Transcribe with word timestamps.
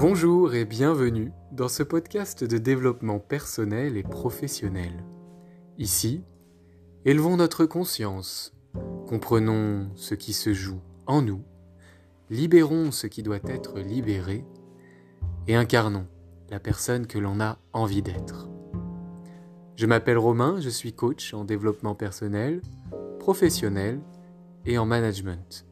Bonjour 0.00 0.54
et 0.54 0.64
bienvenue 0.64 1.32
dans 1.50 1.66
ce 1.66 1.82
podcast 1.82 2.44
de 2.44 2.56
développement 2.56 3.18
personnel 3.18 3.96
et 3.96 4.04
professionnel. 4.04 4.92
Ici, 5.76 6.22
élevons 7.04 7.36
notre 7.36 7.66
conscience, 7.66 8.54
comprenons 9.08 9.90
ce 9.96 10.14
qui 10.14 10.34
se 10.34 10.54
joue 10.54 10.80
en 11.08 11.20
nous, 11.20 11.42
libérons 12.30 12.92
ce 12.92 13.08
qui 13.08 13.24
doit 13.24 13.40
être 13.48 13.80
libéré 13.80 14.44
et 15.48 15.56
incarnons 15.56 16.06
la 16.48 16.60
personne 16.60 17.08
que 17.08 17.18
l'on 17.18 17.40
a 17.40 17.58
envie 17.72 18.02
d'être. 18.02 18.48
Je 19.74 19.86
m'appelle 19.86 20.18
Romain, 20.18 20.60
je 20.60 20.68
suis 20.68 20.92
coach 20.92 21.34
en 21.34 21.44
développement 21.44 21.96
personnel, 21.96 22.62
professionnel 23.18 24.00
et 24.64 24.78
en 24.78 24.86
management. 24.86 25.67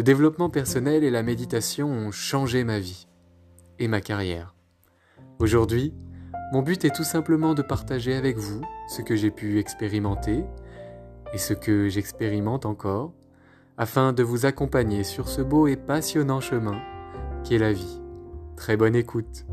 Le 0.00 0.04
développement 0.04 0.48
personnel 0.48 1.04
et 1.04 1.10
la 1.10 1.22
méditation 1.22 1.90
ont 1.90 2.10
changé 2.10 2.64
ma 2.64 2.78
vie 2.78 3.06
et 3.78 3.86
ma 3.86 4.00
carrière. 4.00 4.56
Aujourd'hui, 5.38 5.92
mon 6.54 6.62
but 6.62 6.86
est 6.86 6.96
tout 6.96 7.04
simplement 7.04 7.52
de 7.52 7.60
partager 7.60 8.14
avec 8.14 8.38
vous 8.38 8.62
ce 8.88 9.02
que 9.02 9.14
j'ai 9.14 9.30
pu 9.30 9.58
expérimenter 9.58 10.42
et 11.34 11.36
ce 11.36 11.52
que 11.52 11.90
j'expérimente 11.90 12.64
encore, 12.64 13.12
afin 13.76 14.14
de 14.14 14.22
vous 14.22 14.46
accompagner 14.46 15.04
sur 15.04 15.28
ce 15.28 15.42
beau 15.42 15.66
et 15.66 15.76
passionnant 15.76 16.40
chemin 16.40 16.80
qu'est 17.44 17.58
la 17.58 17.74
vie. 17.74 18.00
Très 18.56 18.78
bonne 18.78 18.96
écoute. 18.96 19.44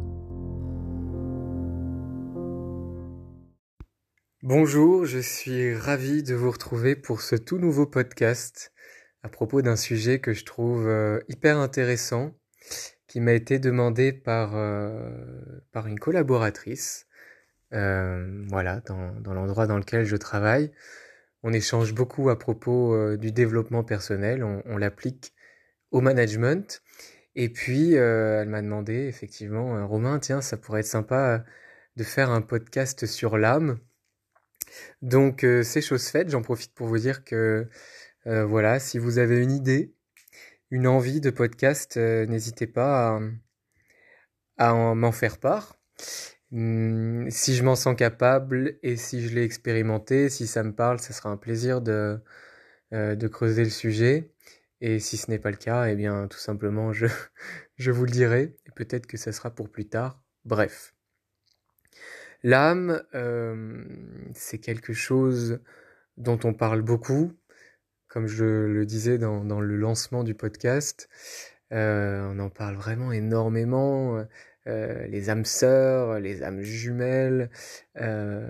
Bonjour, 4.43 5.05
je 5.05 5.19
suis 5.19 5.75
ravi 5.75 6.23
de 6.23 6.35
vous 6.35 6.51
retrouver 6.51 6.95
pour 6.95 7.19
ce 7.19 7.35
tout 7.35 7.57
nouveau 7.57 7.85
podcast 7.85 8.71
à 9.27 9.29
propos 9.29 9.61
d'un 9.61 9.75
sujet 9.75 10.19
que 10.19 10.31
je 10.31 10.45
trouve 10.45 10.87
euh, 10.87 11.19
hyper 11.27 11.57
intéressant, 11.57 12.33
qui 13.07 13.19
m'a 13.19 13.33
été 13.33 13.59
demandé 13.59 14.13
par, 14.13 14.55
euh, 14.55 15.11
par 15.73 15.87
une 15.87 15.99
collaboratrice, 15.99 17.07
euh, 17.73 18.45
voilà, 18.47 18.79
dans, 18.85 19.11
dans 19.19 19.33
l'endroit 19.33 19.67
dans 19.67 19.77
lequel 19.77 20.05
je 20.05 20.15
travaille. 20.15 20.71
On 21.43 21.51
échange 21.51 21.93
beaucoup 21.93 22.29
à 22.29 22.39
propos 22.39 23.17
du 23.17 23.33
développement 23.33 23.83
personnel, 23.83 24.45
on, 24.45 24.63
on 24.65 24.77
l'applique 24.77 25.33
au 25.91 25.99
management. 25.99 26.81
Et 27.35 27.49
puis, 27.49 27.93
elle 27.93 28.47
m'a 28.47 28.61
demandé, 28.61 29.07
effectivement, 29.07 29.85
Romain, 29.87 30.19
tiens, 30.19 30.39
ça 30.39 30.55
pourrait 30.55 30.79
être 30.79 30.87
sympa 30.87 31.43
de 31.97 32.03
faire 32.03 32.31
un 32.31 32.41
podcast 32.41 33.05
sur 33.05 33.37
l'âme. 33.37 33.77
Donc, 35.01 35.45
c'est 35.63 35.81
chose 35.81 36.07
faite, 36.07 36.29
j'en 36.29 36.41
profite 36.41 36.73
pour 36.73 36.87
vous 36.87 36.97
dire 36.97 37.23
que 37.23 37.67
euh, 38.25 38.45
voilà, 38.45 38.79
si 38.79 38.97
vous 38.97 39.19
avez 39.19 39.41
une 39.41 39.51
idée, 39.51 39.93
une 40.71 40.87
envie 40.87 41.21
de 41.21 41.29
podcast, 41.29 41.97
euh, 41.97 42.25
n'hésitez 42.25 42.67
pas 42.67 43.19
à, 44.57 44.73
m'en 44.95 45.11
faire 45.11 45.37
part. 45.37 45.77
Hmm, 46.51 47.29
si 47.29 47.55
je 47.55 47.63
m'en 47.63 47.75
sens 47.75 47.95
capable 47.95 48.79
et 48.83 48.95
si 48.97 49.27
je 49.27 49.35
l'ai 49.35 49.43
expérimenté, 49.43 50.29
si 50.29 50.47
ça 50.47 50.63
me 50.63 50.73
parle, 50.73 50.99
ce 50.99 51.13
sera 51.13 51.29
un 51.29 51.37
plaisir 51.37 51.81
de, 51.81 52.19
euh, 52.93 53.29
creuser 53.29 53.63
le 53.63 53.69
sujet. 53.69 54.31
Et 54.81 54.99
si 54.99 55.17
ce 55.17 55.31
n'est 55.31 55.39
pas 55.39 55.51
le 55.51 55.57
cas, 55.57 55.85
eh 55.87 55.95
bien 55.95 56.27
tout 56.27 56.37
simplement 56.37 56.93
je, 56.93 57.07
je 57.77 57.91
vous 57.91 58.05
le 58.05 58.11
dirai. 58.11 58.55
Et 58.67 58.71
peut-être 58.75 59.07
que 59.07 59.17
ça 59.17 59.31
sera 59.31 59.51
pour 59.51 59.69
plus 59.69 59.87
tard. 59.87 60.21
Bref. 60.45 60.93
L'âme, 62.43 63.01
c'est 64.33 64.59
quelque 64.59 64.93
chose 64.93 65.59
dont 66.17 66.39
on 66.43 66.53
parle 66.53 66.81
beaucoup, 66.81 67.33
comme 68.07 68.27
je 68.27 68.45
le 68.45 68.85
disais 68.85 69.17
dans, 69.17 69.43
dans 69.43 69.59
le 69.59 69.75
lancement 69.75 70.23
du 70.23 70.33
podcast, 70.35 71.09
euh, 71.73 72.27
on 72.31 72.39
en 72.39 72.49
parle 72.49 72.75
vraiment 72.75 73.11
énormément. 73.11 74.25
Euh, 74.67 75.07
les 75.07 75.29
âmes 75.29 75.45
sœurs, 75.45 76.19
les 76.19 76.43
âmes 76.43 76.61
jumelles, 76.61 77.49
euh, 78.01 78.49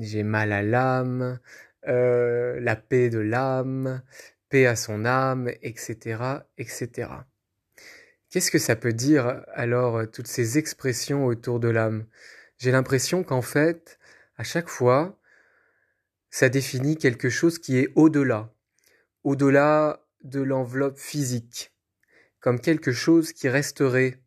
j'ai 0.00 0.24
mal 0.24 0.52
à 0.52 0.62
l'âme, 0.62 1.38
euh, 1.86 2.58
la 2.60 2.74
paix 2.74 3.10
de 3.10 3.20
l'âme, 3.20 4.02
paix 4.48 4.66
à 4.66 4.74
son 4.74 5.04
âme, 5.04 5.48
etc., 5.62 6.18
etc. 6.58 7.10
Qu'est-ce 8.28 8.50
que 8.50 8.58
ça 8.58 8.74
peut 8.74 8.92
dire 8.92 9.44
alors 9.54 10.10
toutes 10.10 10.26
ces 10.26 10.58
expressions 10.58 11.26
autour 11.26 11.60
de 11.60 11.68
l'âme? 11.68 12.06
J'ai 12.58 12.72
l'impression 12.72 13.22
qu'en 13.22 13.42
fait, 13.42 14.00
à 14.36 14.42
chaque 14.42 14.68
fois, 14.68 15.16
ça 16.30 16.48
définit 16.48 16.96
quelque 16.96 17.28
chose 17.28 17.60
qui 17.60 17.78
est 17.78 17.92
au-delà, 17.94 18.52
au-delà 19.26 20.06
de 20.22 20.40
l'enveloppe 20.40 20.98
physique, 20.98 21.74
comme 22.38 22.60
quelque 22.60 22.92
chose 22.92 23.32
qui 23.32 23.48
resterait, 23.48 24.22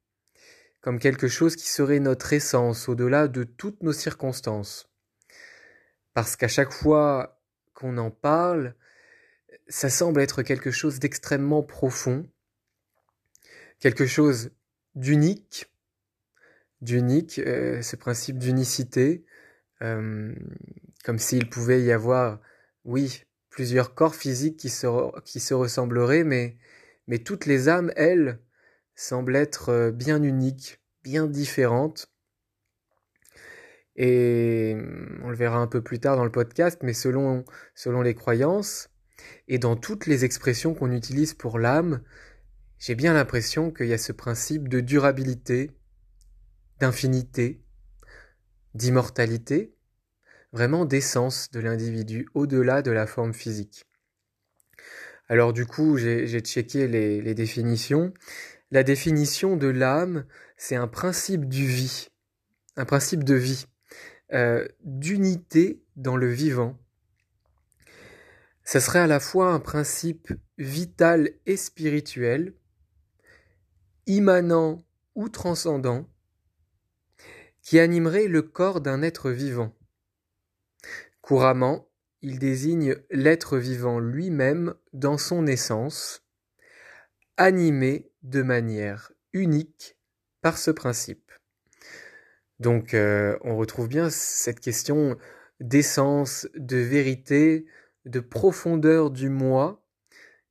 comme 0.82 1.00
quelque 1.00 1.30
chose 1.30 1.56
qui 1.56 1.70
serait 1.70 2.02
notre 2.02 2.34
essence, 2.34 2.90
au-delà 2.90 3.30
de 3.30 3.46
toutes 3.46 3.82
nos 3.82 3.94
circonstances. 3.94 4.90
Parce 6.14 6.36
qu'à 6.36 6.50
chaque 6.50 6.74
fois 6.74 7.42
qu'on 7.74 7.98
en 7.98 8.12
parle, 8.12 8.76
ça 9.70 9.90
semble 9.90 10.20
être 10.20 10.44
quelque 10.44 10.70
chose 10.70 11.00
d'extrêmement 11.00 11.64
profond, 11.64 12.30
quelque 13.80 14.06
chose 14.06 14.52
d'unique, 14.96 15.72
d'unique, 16.82 17.40
euh, 17.40 17.82
ce 17.82 17.96
principe 17.96 18.38
d'unicité, 18.38 19.24
euh, 19.82 20.36
comme 21.06 21.20
s'il 21.20 21.50
pouvait 21.50 21.82
y 21.84 21.94
avoir, 21.94 22.42
oui, 22.84 23.24
plusieurs 23.50 23.94
corps 23.96 24.16
physiques 24.16 24.58
qui 24.58 24.70
se, 24.70 25.54
ressembleraient, 25.54 26.24
mais, 26.24 26.58
toutes 27.26 27.46
les 27.46 27.70
âmes, 27.70 27.92
elles, 27.96 28.40
semblent 28.96 29.36
être 29.36 29.70
euh, 29.70 29.92
bien 29.92 30.22
uniques, 30.22 30.82
bien 31.04 31.26
différentes. 31.26 32.12
Et 33.96 34.76
mm, 34.76 35.22
on 35.24 35.30
le 35.30 35.36
verra 35.36 35.60
un 35.60 35.68
peu 35.68 35.82
plus 35.82 36.00
tard 36.00 36.18
dans 36.18 36.26
le 36.26 36.32
podcast, 36.32 36.80
mais 36.84 36.94
selon 36.94 37.44
les 38.04 38.14
croyances 38.14 38.90
et 39.48 39.58
dans 39.58 39.76
toutes 39.76 40.06
les 40.06 40.26
expressions 40.26 40.74
qu'on 40.74 40.92
utilise 40.92 41.34
pour 41.34 41.60
l'âme, 41.60 42.02
j'ai 42.78 42.96
bien 42.96 43.14
l'impression 43.14 43.72
qu'il 43.72 43.88
y 43.88 43.94
a 43.94 43.98
ce 43.98 44.12
principe 44.12 44.70
de 44.70 44.80
durabilité, 44.80 45.72
d'infinité, 46.80 47.62
d'immortalité, 48.74 49.76
vraiment 50.52 50.86
d'essence 50.86 51.52
de 51.52 51.60
l'individu 51.60 52.28
au-delà 52.34 52.82
de 52.82 52.92
la 52.92 53.08
forme 53.08 53.34
physique. 53.34 53.86
Alors 55.28 55.54
du 55.54 55.66
coup, 55.66 55.98
j'ai 55.98 56.40
checké 56.40 56.88
les, 56.88 57.34
définitions. 57.36 58.14
La 58.72 58.84
définition 58.84 59.58
de 59.58 59.68
l'âme, 59.68 60.26
c'est 60.58 60.76
un 60.76 60.88
principe 60.88 61.48
du 61.48 61.68
vie, 61.68 62.10
un 62.76 62.86
principe 62.86 63.24
de 63.24 63.36
vie, 63.36 63.66
euh, 64.34 64.68
d'unité 64.84 65.84
dans 65.96 66.18
le 66.18 66.32
vivant. 66.32 66.78
Ça 68.64 68.80
serait 68.80 69.00
à 69.00 69.08
la 69.08 69.20
fois 69.20 69.54
un 69.54 69.60
principe 69.60 70.34
vital 70.58 71.32
et 71.46 71.58
spirituel, 71.58 72.54
immanent 74.08 74.84
ou 75.16 75.30
transcendant, 75.30 76.08
qui 77.62 77.80
animerait 77.80 78.28
le 78.28 78.42
corps 78.42 78.82
d'un 78.82 79.04
être 79.04 79.30
vivant. 79.30 79.76
Couramment, 81.30 81.88
il 82.24 82.40
désigne 82.40 82.96
l'être 83.12 83.60
vivant 83.60 84.00
lui-même 84.00 84.74
dans 84.94 85.20
son 85.20 85.46
essence, 85.46 86.26
animé 87.38 88.12
de 88.24 88.42
manière 88.42 89.12
unique 89.32 89.96
par 90.42 90.58
ce 90.58 90.72
principe. 90.72 91.32
Donc 92.60 92.96
euh, 92.96 93.38
on 93.42 93.58
retrouve 93.58 93.88
bien 93.88 94.10
cette 94.10 94.60
question 94.60 95.20
d'essence, 95.60 96.48
de 96.56 96.78
vérité, 96.78 97.68
de 98.06 98.22
profondeur 98.22 99.12
du 99.12 99.30
moi, 99.30 99.86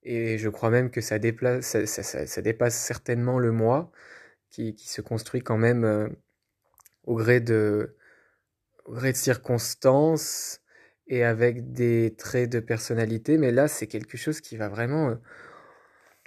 et 0.04 0.38
je 0.38 0.48
crois 0.48 0.70
même 0.70 0.92
que 0.92 1.00
ça, 1.00 1.18
dépasse 1.18 1.66
certainement 2.76 3.40
le 3.40 3.50
moi, 3.50 3.90
qui, 4.48 4.76
se 4.78 5.00
construit 5.00 5.42
quand 5.42 5.58
même 5.58 5.82
euh, 5.82 6.08
au 7.02 7.16
gré 7.16 7.40
de 7.40 7.96
circonstances, 9.14 10.60
avec 11.24 11.72
des 11.72 12.14
traits 12.16 12.50
de 12.50 12.60
personnalité, 12.60 13.38
mais 13.38 13.50
là 13.50 13.68
c'est 13.68 13.86
quelque 13.86 14.16
chose 14.16 14.40
qui 14.40 14.56
va 14.56 14.68
vraiment 14.68 15.10
euh, 15.10 15.14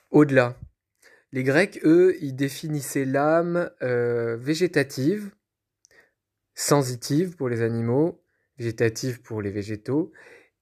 au-delà. 0.10 0.58
Les 1.32 1.44
Grecs, 1.44 1.80
eux, 1.86 2.16
ils 2.22 2.36
définissaient 2.36 3.06
l'âme 3.06 3.70
euh, 3.82 4.36
végétative, 4.38 5.32
sensitive 6.56 7.38
pour 7.38 7.48
les 7.48 7.62
animaux, 7.62 8.22
végétative 8.58 9.22
pour 9.22 9.42
les 9.42 9.52
végétaux, 9.52 10.12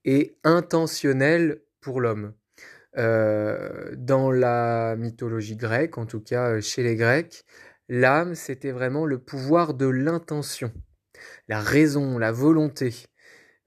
et 0.06 0.38
intentionnelle 0.44 1.62
pour 1.82 2.02
l'homme. 2.02 2.34
Euh, 2.98 3.94
dans 3.96 4.32
la 4.32 4.96
mythologie 4.96 5.56
grecque, 5.56 5.98
en 5.98 6.06
tout 6.06 6.22
cas 6.22 6.60
chez 6.62 6.84
les 6.84 6.96
Grecs, 6.96 7.46
l'âme, 7.88 8.36
c'était 8.36 8.72
vraiment 8.72 9.06
le 9.06 9.20
pouvoir 9.20 9.74
de 9.74 9.88
l'intention, 9.88 10.72
la 11.48 11.60
raison, 11.62 12.18
la 12.18 12.32
volonté. 12.32 12.94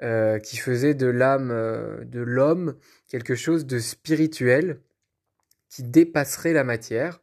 Euh, 0.02 0.40
qui 0.40 0.56
faisait 0.56 0.94
de 0.94 1.06
l'âme 1.06 1.52
euh, 1.52 2.02
de 2.04 2.18
l'homme 2.18 2.76
quelque 3.06 3.36
chose 3.36 3.66
de 3.66 3.78
spirituel 3.78 4.80
qui 5.68 5.84
dépasserait 5.84 6.52
la 6.52 6.64
matière 6.64 7.22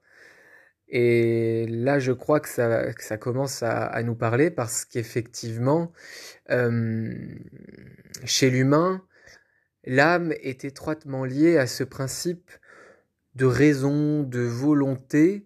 Et 0.87 1.65
là, 1.67 1.99
je 1.99 2.13
crois 2.13 2.39
que 2.39 2.47
ça, 2.47 3.17
commence 3.17 3.63
à, 3.63 4.01
nous 4.03 4.15
parler 4.15 4.49
parce 4.49 4.85
qu'effectivement, 4.85 5.91
euh, 6.51 7.13
chez 8.23 8.49
l'humain, 8.49 9.03
l'âme 9.83 10.31
est 10.41 10.63
étroitement 10.63 11.25
liée 11.25 11.57
à 11.57 11.67
ce 11.67 11.83
principe 11.83 12.49
de 13.35 13.45
raison, 13.45 14.23
de 14.23 14.39
volonté, 14.39 15.45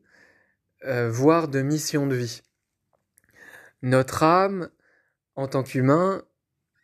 voire 0.86 1.48
de 1.48 1.64
mission 1.64 2.06
de 2.06 2.16
vie. 2.16 2.44
Notre 3.82 4.22
âme, 4.22 4.70
en 5.36 5.48
tant 5.48 5.64
qu'humain, 5.64 6.24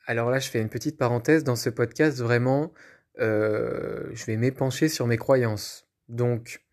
alors 0.10 0.32
là 0.32 0.40
je 0.40 0.50
fais 0.50 0.60
une 0.60 0.70
petite 0.70 0.98
parenthèse 0.98 1.44
dans 1.44 1.56
ce 1.56 1.70
podcast, 1.70 2.18
vraiment, 2.20 2.74
euh, 3.20 4.10
je 4.14 4.26
vais 4.26 4.38
m'épancher 4.38 4.90
sur 4.90 5.06
mes 5.06 5.18
croyances. 5.18 5.88
Donc, 6.08 6.64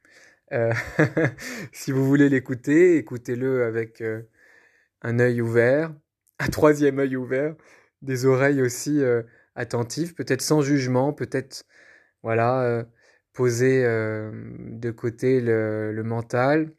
euh, 0.52 0.72
si 1.72 1.92
vous 1.92 2.06
voulez 2.06 2.30
l'écouter, 2.30 2.96
écoutez-le 2.96 3.64
avec 3.64 4.00
euh, 4.00 4.22
un 5.02 5.18
œil 5.18 5.42
ouvert, 5.42 5.94
un 6.38 6.46
troisième 6.46 6.98
œil 6.98 7.14
ouvert, 7.16 7.54
des 8.00 8.24
oreilles 8.24 8.62
aussi 8.62 9.02
attentives, 9.54 10.14
peut-être 10.14 10.42
sans 10.42 10.62
jugement, 10.62 11.12
peut-être 11.12 11.64
voilà 12.22 12.86
poser 13.34 13.82
de 13.84 14.90
côté 14.90 15.40
le, 15.42 16.02
mental, 16.04 16.70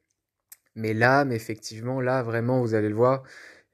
mais 0.75 0.94
l'âme, 0.94 1.31
effectivement, 1.31 2.01
là 2.01 2.24
vraiment, 2.24 2.62
vous 2.62 2.74
allez 2.75 2.89
le 2.89 2.95
voir, 2.95 3.24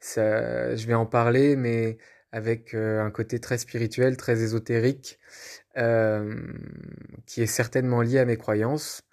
je 0.01 0.85
vais 0.87 0.93
en 0.93 1.05
parler, 1.05 1.55
mais 1.55 1.97
avec 2.33 2.73
un 2.73 3.09
côté 3.11 3.39
très 3.39 3.57
spirituel, 3.57 4.17
très 4.17 4.41
ésotérique, 4.41 5.19
qui 5.75 7.41
est 7.41 7.47
certainement 7.47 8.01
lié 8.01 8.19
à 8.19 8.25
mes 8.25 8.37
croyances 8.37 9.03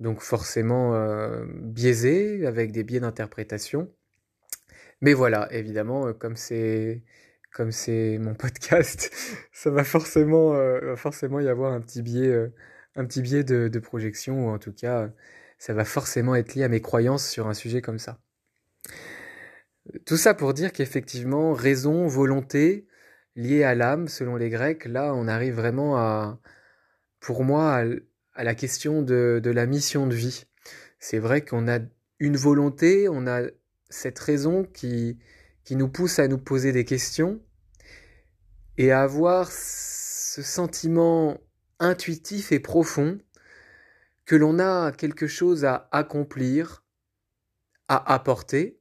donc 0.00 0.20
forcément 0.20 0.94
euh, 0.94 1.44
biaisé, 1.54 2.46
avec 2.46 2.72
des 2.72 2.84
biais 2.84 3.00
d'interprétation. 3.00 3.92
Mais 5.00 5.14
voilà, 5.14 5.48
évidemment, 5.52 6.08
euh, 6.08 6.12
comme 6.12 6.36
c'est 6.36 7.04
comme 7.52 7.72
c'est 7.72 8.18
mon 8.18 8.34
podcast, 8.36 9.10
ça 9.52 9.70
va 9.70 9.84
forcément, 9.84 10.54
euh, 10.54 10.96
forcément 10.96 11.40
y 11.40 11.48
avoir 11.48 11.72
un 11.72 11.80
petit 11.80 12.02
biais, 12.02 12.28
euh, 12.28 12.52
un 12.96 13.04
petit 13.06 13.22
biais 13.22 13.44
de, 13.44 13.78
projection, 13.80 14.48
ou 14.48 14.50
en 14.50 14.58
tout 14.58 14.72
cas, 14.72 15.10
ça 15.58 15.74
va 15.74 15.84
forcément 15.84 16.34
être 16.36 16.54
lié 16.54 16.64
à 16.64 16.68
mes 16.68 16.80
croyances 16.82 17.28
sur 17.28 17.48
un 17.48 17.54
sujet 17.54 17.82
comme 17.82 17.98
ça. 17.98 18.18
Tout 20.04 20.16
ça 20.16 20.34
pour 20.34 20.54
dire 20.54 20.72
qu'effectivement, 20.72 21.52
raison, 21.52 22.06
volonté, 22.06 22.86
liée 23.36 23.64
à 23.64 23.74
l'âme, 23.74 24.08
selon 24.08 24.36
les 24.36 24.50
Grecs, 24.50 24.84
là, 24.84 25.14
on 25.14 25.28
arrive 25.28 25.54
vraiment 25.54 25.96
à, 25.96 26.40
pour 27.20 27.44
moi, 27.44 27.84
à, 28.34 28.44
la 28.44 28.54
question 28.54 29.02
de, 29.02 29.40
de 29.42 29.50
la 29.50 29.66
mission 29.66 30.06
de 30.06 30.14
vie. 30.14 30.44
C'est 30.98 31.18
vrai 31.18 31.44
qu'on 31.44 31.68
a 31.68 31.78
une 32.18 32.36
volonté, 32.36 33.08
on 33.08 33.26
a 33.26 33.42
cette 33.88 34.18
raison 34.18 34.64
qui, 34.64 35.18
qui 35.64 35.76
nous 35.76 35.88
pousse 35.88 36.18
à 36.18 36.28
nous 36.28 36.38
poser 36.38 36.72
des 36.72 36.84
questions 36.84 37.40
et 38.76 38.92
à 38.92 39.02
avoir 39.02 39.50
ce 39.50 40.42
sentiment 40.42 41.38
intuitif 41.78 42.52
et 42.52 42.60
profond 42.60 43.18
que 44.24 44.36
l'on 44.36 44.58
a 44.58 44.92
quelque 44.92 45.26
chose 45.26 45.64
à 45.64 45.88
accomplir, 45.92 46.84
à 47.88 48.12
apporter. 48.12 48.80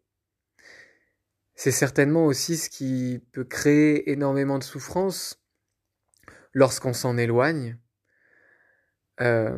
C'est 1.58 1.72
certainement 1.72 2.28
aussi 2.28 2.56
ce 2.56 2.70
qui 2.70 3.20
peut 3.32 3.44
créer 3.44 4.12
énormément 4.12 4.60
de 4.60 4.64
souffrance 4.64 5.44
lorsqu'on 6.54 6.94
s'en 6.94 7.18
éloigne, 7.18 7.80
euh, 9.22 9.58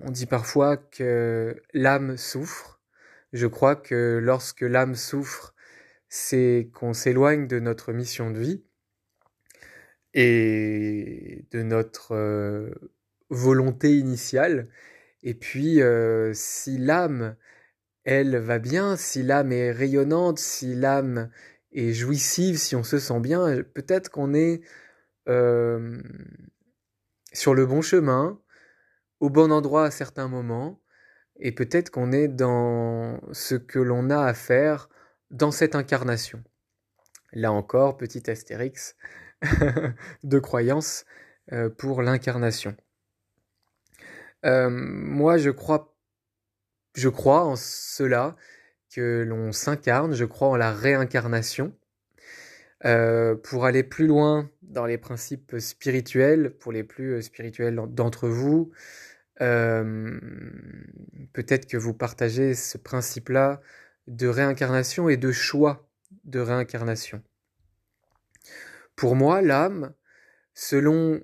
on 0.00 0.10
dit 0.10 0.26
parfois 0.26 0.76
que 0.76 1.56
l'âme 1.72 2.18
souffre. 2.18 2.82
Je 3.32 3.46
crois 3.46 3.76
que 3.76 4.20
lorsque 4.22 4.60
l'âme 4.60 4.94
souffre, 4.94 5.54
c'est 6.10 6.70
qu'on 6.74 6.92
s'éloigne 6.92 7.46
de 7.46 7.60
notre 7.60 7.94
mission 7.94 8.30
de 8.30 8.38
vie 8.38 8.62
et 10.12 11.46
de 11.50 11.62
notre 11.62 12.14
euh, 12.14 12.74
volonté 13.30 13.96
initiale. 13.96 14.68
Et 15.22 15.32
puis, 15.32 15.80
euh, 15.80 16.32
si 16.34 16.76
l'âme, 16.76 17.36
elle 18.04 18.36
va 18.36 18.58
bien, 18.58 18.96
si 18.96 19.22
l'âme 19.22 19.52
est 19.52 19.70
rayonnante, 19.70 20.38
si 20.38 20.74
l'âme 20.74 21.30
est 21.72 21.92
jouissive, 21.92 22.58
si 22.58 22.74
on 22.76 22.82
se 22.82 22.98
sent 22.98 23.20
bien, 23.20 23.62
peut-être 23.74 24.10
qu'on 24.10 24.34
est 24.34 24.62
euh, 25.28 26.00
sur 27.32 27.54
le 27.54 27.66
bon 27.66 27.82
chemin, 27.82 28.40
au 29.20 29.30
bon 29.30 29.52
endroit 29.52 29.84
à 29.84 29.90
certains 29.90 30.28
moments, 30.28 30.80
et 31.40 31.52
peut-être 31.52 31.90
qu'on 31.90 32.12
est 32.12 32.28
dans 32.28 33.20
ce 33.32 33.54
que 33.54 33.78
l'on 33.78 34.10
a 34.10 34.24
à 34.24 34.34
faire 34.34 34.88
dans 35.30 35.50
cette 35.50 35.74
incarnation. 35.74 36.42
Là 37.32 37.52
encore, 37.52 37.96
petit 37.96 38.30
astérix 38.30 38.96
de 40.24 40.38
croyance 40.38 41.04
euh, 41.52 41.68
pour 41.68 42.02
l'incarnation. 42.02 42.74
Euh, 44.44 44.70
moi, 44.70 45.36
je 45.36 45.50
crois, 45.50 45.97
je 46.94 47.08
crois 47.08 47.44
en 47.44 47.56
cela 47.56 48.36
que 48.94 49.24
l'on 49.26 49.52
s'incarne, 49.52 50.14
je 50.14 50.24
crois 50.24 50.48
en 50.48 50.56
la 50.56 50.72
réincarnation. 50.72 51.74
Euh, 52.84 53.34
pour 53.34 53.64
aller 53.64 53.82
plus 53.82 54.06
loin 54.06 54.48
dans 54.62 54.86
les 54.86 54.98
principes 54.98 55.56
spirituels, 55.58 56.50
pour 56.50 56.70
les 56.70 56.84
plus 56.84 57.14
euh, 57.14 57.20
spirituels 57.20 57.74
d'entre 57.88 58.28
vous, 58.28 58.70
euh, 59.40 60.20
peut-être 61.32 61.66
que 61.66 61.76
vous 61.76 61.92
partagez 61.92 62.54
ce 62.54 62.78
principe-là 62.78 63.60
de 64.06 64.28
réincarnation 64.28 65.08
et 65.08 65.16
de 65.16 65.32
choix 65.32 65.88
de 66.24 66.38
réincarnation. 66.38 67.20
Pour 68.94 69.16
moi, 69.16 69.42
l'âme, 69.42 69.92
selon 70.54 71.20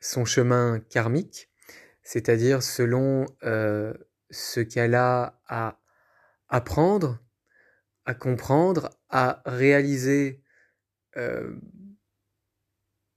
son 0.00 0.24
chemin 0.24 0.80
karmique, 0.88 1.50
c'est-à-dire 2.02 2.62
selon 2.62 3.26
ce 4.34 4.60
qu'elle 4.60 4.94
a 4.94 5.40
à 5.46 5.80
apprendre, 6.48 7.18
à 8.04 8.14
comprendre, 8.14 8.90
à 9.08 9.42
réaliser 9.46 10.42
euh, 11.16 11.56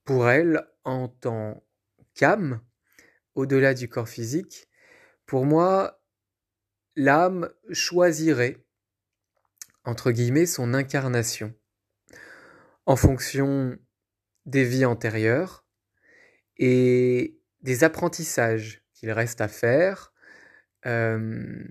pour 0.05 0.29
elle 0.29 0.65
en 0.83 1.09
tant 1.09 1.63
qu'âme, 2.13 2.61
au-delà 3.35 3.73
du 3.73 3.89
corps 3.89 4.07
physique, 4.07 4.69
pour 5.25 5.45
moi, 5.45 6.01
l'âme 6.95 7.49
choisirait, 7.71 8.65
entre 9.83 10.11
guillemets, 10.11 10.45
son 10.45 10.73
incarnation, 10.73 11.53
en 12.85 12.95
fonction 12.95 13.77
des 14.45 14.63
vies 14.63 14.85
antérieures 14.85 15.65
et 16.57 17.39
des 17.61 17.83
apprentissages 17.83 18.83
qu'il 18.93 19.11
reste 19.11 19.41
à 19.41 19.47
faire, 19.47 20.13
euh, 20.87 21.63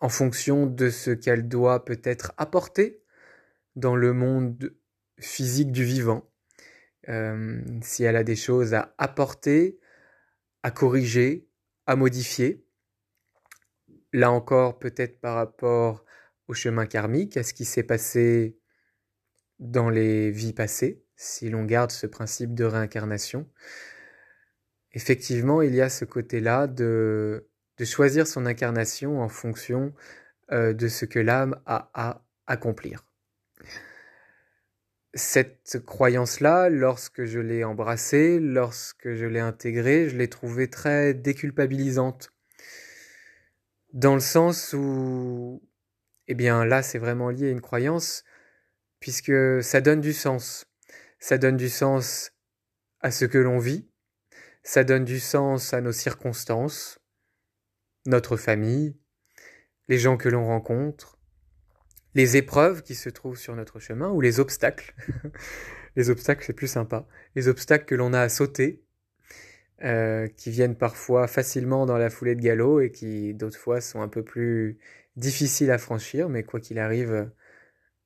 en 0.00 0.08
fonction 0.08 0.66
de 0.66 0.90
ce 0.90 1.10
qu'elle 1.10 1.48
doit 1.48 1.84
peut-être 1.84 2.32
apporter 2.36 3.02
dans 3.76 3.96
le 3.96 4.12
monde 4.12 4.74
physique 5.18 5.72
du 5.72 5.84
vivant. 5.84 6.28
Euh, 7.08 7.60
si 7.82 8.04
elle 8.04 8.16
a 8.16 8.24
des 8.24 8.36
choses 8.36 8.74
à 8.74 8.94
apporter, 8.98 9.78
à 10.62 10.70
corriger, 10.70 11.48
à 11.86 11.96
modifier. 11.96 12.64
Là 14.12 14.30
encore, 14.30 14.78
peut-être 14.78 15.20
par 15.20 15.36
rapport 15.36 16.04
au 16.48 16.54
chemin 16.54 16.86
karmique, 16.86 17.36
à 17.36 17.42
ce 17.42 17.54
qui 17.54 17.64
s'est 17.64 17.82
passé 17.82 18.58
dans 19.58 19.90
les 19.90 20.30
vies 20.30 20.52
passées, 20.52 21.04
si 21.16 21.48
l'on 21.48 21.64
garde 21.64 21.90
ce 21.90 22.06
principe 22.06 22.54
de 22.54 22.64
réincarnation. 22.64 23.48
Effectivement, 24.92 25.62
il 25.62 25.74
y 25.74 25.80
a 25.80 25.88
ce 25.88 26.04
côté-là 26.04 26.66
de 26.66 27.48
choisir 27.84 28.26
son 28.26 28.46
incarnation 28.46 29.20
en 29.20 29.28
fonction 29.28 29.92
euh, 30.50 30.72
de 30.72 30.88
ce 30.88 31.04
que 31.04 31.18
l'âme 31.18 31.60
a 31.66 31.90
à 31.94 32.24
accomplir. 32.46 33.06
Cette 35.14 35.82
croyance-là, 35.84 36.70
lorsque 36.70 37.24
je 37.24 37.38
l'ai 37.38 37.64
embrassée, 37.64 38.40
lorsque 38.40 39.14
je 39.14 39.26
l'ai 39.26 39.40
intégrée, 39.40 40.08
je 40.08 40.16
l'ai 40.16 40.28
trouvée 40.28 40.68
très 40.68 41.12
déculpabilisante. 41.12 42.32
Dans 43.92 44.14
le 44.14 44.20
sens 44.20 44.72
où, 44.72 45.62
eh 46.28 46.34
bien 46.34 46.64
là, 46.64 46.82
c'est 46.82 46.98
vraiment 46.98 47.28
lié 47.28 47.48
à 47.48 47.50
une 47.50 47.60
croyance, 47.60 48.24
puisque 49.00 49.62
ça 49.62 49.82
donne 49.82 50.00
du 50.00 50.14
sens. 50.14 50.66
Ça 51.18 51.36
donne 51.36 51.58
du 51.58 51.68
sens 51.68 52.32
à 53.00 53.10
ce 53.10 53.24
que 53.24 53.38
l'on 53.38 53.58
vit, 53.58 53.86
ça 54.62 54.84
donne 54.84 55.04
du 55.04 55.18
sens 55.20 55.74
à 55.74 55.80
nos 55.80 55.92
circonstances, 55.92 57.00
notre 58.06 58.36
famille, 58.36 58.96
les 59.88 59.98
gens 59.98 60.16
que 60.16 60.28
l'on 60.28 60.46
rencontre, 60.46 61.18
les 62.14 62.36
épreuves 62.36 62.82
qui 62.82 62.94
se 62.94 63.08
trouvent 63.08 63.38
sur 63.38 63.56
notre 63.56 63.78
chemin 63.78 64.10
ou 64.10 64.20
les 64.20 64.40
obstacles. 64.40 64.94
les 65.96 66.10
obstacles, 66.10 66.44
c'est 66.44 66.52
plus 66.52 66.68
sympa. 66.68 67.06
Les 67.34 67.48
obstacles 67.48 67.86
que 67.86 67.94
l'on 67.94 68.12
a 68.12 68.20
à 68.20 68.28
sauter. 68.28 68.82
euh, 69.84 70.28
qui 70.28 70.50
viennent 70.50 70.76
parfois 70.76 71.26
facilement 71.26 71.86
dans 71.86 71.98
la 71.98 72.08
foulée 72.08 72.36
de 72.36 72.40
galop 72.40 72.80
et 72.80 72.92
qui 72.92 73.34
d'autres 73.34 73.58
fois 73.58 73.80
sont 73.80 74.00
un 74.00 74.08
peu 74.08 74.22
plus 74.22 74.78
difficiles 75.16 75.72
à 75.72 75.78
franchir, 75.78 76.28
mais 76.28 76.44
quoi 76.44 76.60
qu'il 76.60 76.78
arrive, 76.78 77.30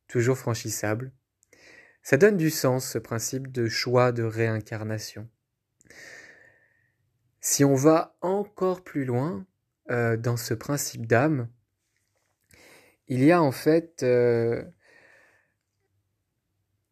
toujours 0.08 0.38
franchissables. 0.38 1.12
Ça 2.02 2.16
donne 2.16 2.36
du 2.36 2.50
sens, 2.50 2.88
ce 2.88 2.98
principe 2.98 3.52
de 3.52 3.68
choix 3.68 4.12
de 4.12 4.22
réincarnation. 4.22 5.28
Si 7.40 7.64
on 7.64 7.74
va 7.74 8.16
encore 8.22 8.82
plus 8.82 9.04
loin 9.04 9.46
euh, 9.90 10.16
dans 10.16 10.36
ce 10.36 10.54
principe 10.54 11.06
d'âme, 11.06 11.48
il 13.08 13.22
y 13.22 13.30
a 13.30 13.40
en 13.40 13.52
fait, 13.52 14.02
euh, 14.02 14.64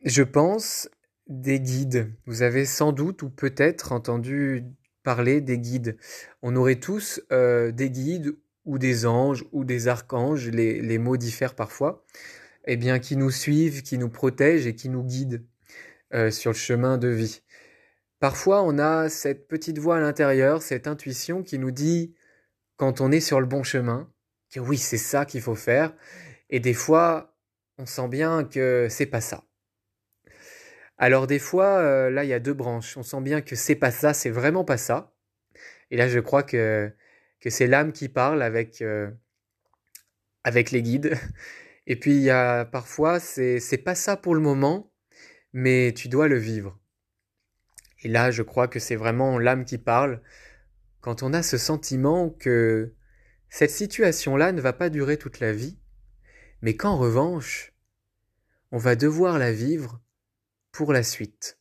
je 0.04 0.22
pense, 0.22 0.88
des 1.26 1.58
guides. 1.58 2.12
Vous 2.26 2.42
avez 2.42 2.64
sans 2.64 2.92
doute 2.92 3.22
ou 3.22 3.30
peut-être 3.30 3.92
entendu 3.92 4.64
parler 5.02 5.40
des 5.40 5.58
guides. 5.58 5.96
On 6.42 6.54
aurait 6.54 6.76
tous 6.76 7.20
euh, 7.32 7.72
des 7.72 7.90
guides 7.90 8.36
ou 8.64 8.78
des 8.78 9.06
anges 9.06 9.44
ou 9.52 9.64
des 9.64 9.88
archanges, 9.88 10.48
les, 10.48 10.80
les, 10.80 10.98
mots 10.98 11.16
diffèrent 11.16 11.54
parfois, 11.54 12.04
eh 12.64 12.76
bien 12.76 12.98
qui 12.98 13.16
nous 13.16 13.30
suivent, 13.30 13.82
qui 13.82 13.98
nous 13.98 14.08
protègent 14.08 14.66
et 14.66 14.74
qui 14.74 14.88
nous 14.88 15.02
guident 15.02 15.44
sur 16.30 16.52
le 16.52 16.56
chemin 16.56 16.96
de 16.96 17.08
vie. 17.08 17.42
Parfois 18.20 18.62
on 18.62 18.78
a 18.78 19.08
cette 19.08 19.48
petite 19.48 19.78
voix 19.78 19.96
à 19.96 20.00
l'intérieur, 20.00 20.62
cette 20.62 20.86
intuition 20.86 21.42
qui 21.42 21.58
nous 21.58 21.72
dit 21.72 22.14
quand 22.76 23.00
on 23.00 23.11
est 23.12 23.21
sur 23.21 23.40
le 23.40 23.47
bon 23.47 23.62
chemin, 23.62 24.11
que 24.52 24.61
oui 24.61 24.78
c'est 24.78 24.99
ça 24.99 25.25
qu'il 25.25 25.40
faut 25.40 25.54
faire, 25.54 25.93
et 26.50 26.61
des 26.61 26.75
fois 26.75 27.37
on 27.78 27.87
sent 27.87 28.09
bien 28.09 28.45
que 28.45 28.87
c'est 28.90 29.07
pas 29.07 29.21
ça. 29.21 29.45
Alors 30.99 31.26
des 31.26 31.38
fois, 31.38 31.78
euh, 31.78 32.11
là, 32.11 32.25
il 32.25 32.28
y 32.28 32.33
a 32.33 32.40
deux 32.40 32.54
branches. 32.54 32.97
On 32.97 33.02
sent 33.02 33.21
bien 33.21 33.40
que 33.40 33.57
c'est 33.57 33.75
pas 33.75 33.90
ça, 33.90 34.14
c'est 34.14 34.31
vraiment 34.31 34.64
pas 34.64 34.76
ça. 34.76 35.12
Et 35.90 35.97
là, 35.97 36.09
je 36.09 36.21
crois 36.21 36.43
que, 36.43 36.93
c'est 37.47 37.66
l'âme 37.66 37.93
qui 37.93 38.09
parle 38.09 38.43
avec, 38.43 38.81
euh, 38.83 39.11
avec 40.45 40.71
les 40.71 40.83
guides. 40.83 41.14
Et 41.87 41.97
puis, 41.97 42.28
parfois, 42.73 43.21
c'est, 43.21 43.61
c'est 43.61 43.78
pas 43.78 43.95
ça 43.95 44.16
pour 44.16 44.35
le 44.35 44.40
moment, 44.40 44.90
mais 45.52 45.93
tu 45.95 46.09
dois 46.09 46.28
le 46.28 46.38
vivre. 46.38 46.78
Et 48.02 48.09
là, 48.09 48.31
je 48.31 48.43
crois 48.43 48.69
que 48.69 48.78
c'est 48.78 48.97
vraiment 48.97 49.38
l'âme 49.38 49.66
qui 49.66 49.76
parle 49.78 50.23
quand 51.04 51.23
on 51.23 51.34
a 51.34 51.42
ce 51.42 51.58
sentiment 51.58 52.30
que 52.30 52.94
cette 53.50 53.70
situation-là 53.70 54.52
ne 54.52 54.62
va 54.62 54.73
pas 54.73 54.88
durer 54.88 55.18
toute 55.18 55.38
la 55.38 55.52
vie, 55.52 55.78
mais 56.62 56.76
qu'en 56.76 56.96
revanche, 56.96 57.75
on 58.73 58.78
va 58.78 58.96
devoir 58.96 59.38
la 59.38 59.52
vivre 59.52 60.00
pour 60.73 60.94
la 60.94 61.02
suite. 61.02 61.61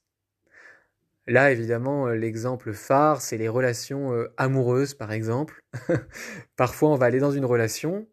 Là, 1.28 1.52
évidemment, 1.52 2.08
euh, 2.08 2.16
l'exemple 2.16 2.72
phare, 2.72 3.22
c'est 3.22 3.38
les 3.38 3.50
relations 3.50 4.14
euh, 4.14 4.34
amoureuses, 4.38 4.94
par 4.94 5.12
exemple. 5.12 5.62
Parfois, 6.56 6.92
on 6.92 6.96
va 6.96 7.08
aller 7.08 7.20
dans 7.20 7.32
une 7.32 7.44
relation, 7.44 8.08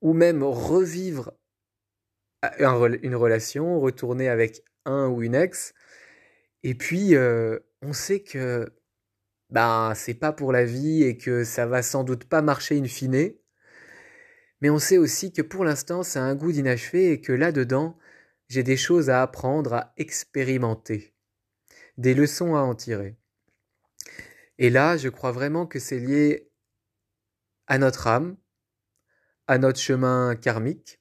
ou 0.00 0.14
même 0.14 0.42
revivre 0.42 1.34
une 2.58 3.16
relation, 3.16 3.78
retourner 3.80 4.30
avec 4.30 4.64
un 4.86 5.08
ou 5.08 5.20
une 5.20 5.34
ex, 5.34 5.74
et 6.62 6.74
puis 6.74 7.16
euh, 7.16 7.58
on 7.82 7.92
sait 7.92 8.20
que 8.20 8.72
ben 9.54 9.92
c'est 9.94 10.14
pas 10.14 10.32
pour 10.32 10.50
la 10.50 10.64
vie 10.64 11.04
et 11.04 11.16
que 11.16 11.44
ça 11.44 11.64
va 11.64 11.82
sans 11.82 12.02
doute 12.02 12.24
pas 12.24 12.42
marcher 12.42 12.76
in 12.76 12.86
fine, 12.86 13.32
mais 14.60 14.68
on 14.68 14.80
sait 14.80 14.98
aussi 14.98 15.32
que 15.32 15.42
pour 15.42 15.64
l'instant, 15.64 16.02
ça 16.02 16.24
a 16.24 16.26
un 16.26 16.34
goût 16.34 16.50
d'inachevé 16.50 17.12
et 17.12 17.20
que 17.20 17.32
là-dedans, 17.32 17.96
j'ai 18.48 18.64
des 18.64 18.76
choses 18.76 19.10
à 19.10 19.22
apprendre, 19.22 19.74
à 19.74 19.94
expérimenter, 19.96 21.14
des 21.98 22.14
leçons 22.14 22.56
à 22.56 22.62
en 22.62 22.74
tirer. 22.74 23.16
Et 24.58 24.70
là, 24.70 24.96
je 24.96 25.08
crois 25.08 25.30
vraiment 25.30 25.66
que 25.66 25.78
c'est 25.78 26.00
lié 26.00 26.50
à 27.68 27.78
notre 27.78 28.08
âme, 28.08 28.36
à 29.46 29.58
notre 29.58 29.78
chemin 29.78 30.34
karmique, 30.34 31.00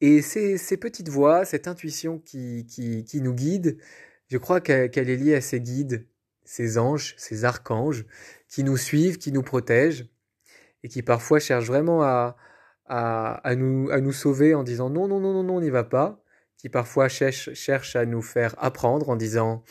et 0.00 0.22
ces, 0.22 0.76
petites 0.76 1.08
voix, 1.08 1.44
cette 1.44 1.66
intuition 1.66 2.20
qui, 2.20 2.66
qui 2.66 3.20
nous 3.20 3.34
guide, 3.34 3.78
je 4.28 4.38
crois 4.38 4.60
qu'elle 4.60 5.10
est 5.10 5.16
liée 5.16 5.34
à 5.34 5.40
ces 5.40 5.60
guides, 5.60 6.06
ces 6.44 6.78
anges, 6.78 7.14
ces 7.16 7.44
archanges, 7.44 8.04
qui 8.48 8.64
nous 8.64 8.76
suivent, 8.76 9.18
qui 9.18 9.32
nous 9.32 9.42
protègent, 9.42 10.08
et 10.82 10.88
qui 10.88 11.02
parfois 11.02 11.40
cherchent 11.40 11.66
vraiment 11.66 12.02
à, 12.02 12.36
à, 12.86 13.34
à, 13.48 13.54
nous, 13.54 13.90
à 13.90 14.00
nous 14.00 14.12
sauver 14.12 14.54
en 14.54 14.62
disant 14.62 14.90
non, 14.90 15.08
non, 15.08 15.20
non, 15.20 15.32
non, 15.32 15.42
non, 15.42 15.56
on 15.56 15.60
n'y 15.60 15.70
va 15.70 15.84
pas, 15.84 16.22
qui 16.58 16.68
parfois 16.68 17.08
cherche, 17.08 17.96
à 17.96 18.06
nous 18.06 18.22
faire 18.22 18.54
apprendre 18.58 19.10
en 19.10 19.16
disant 19.16 19.64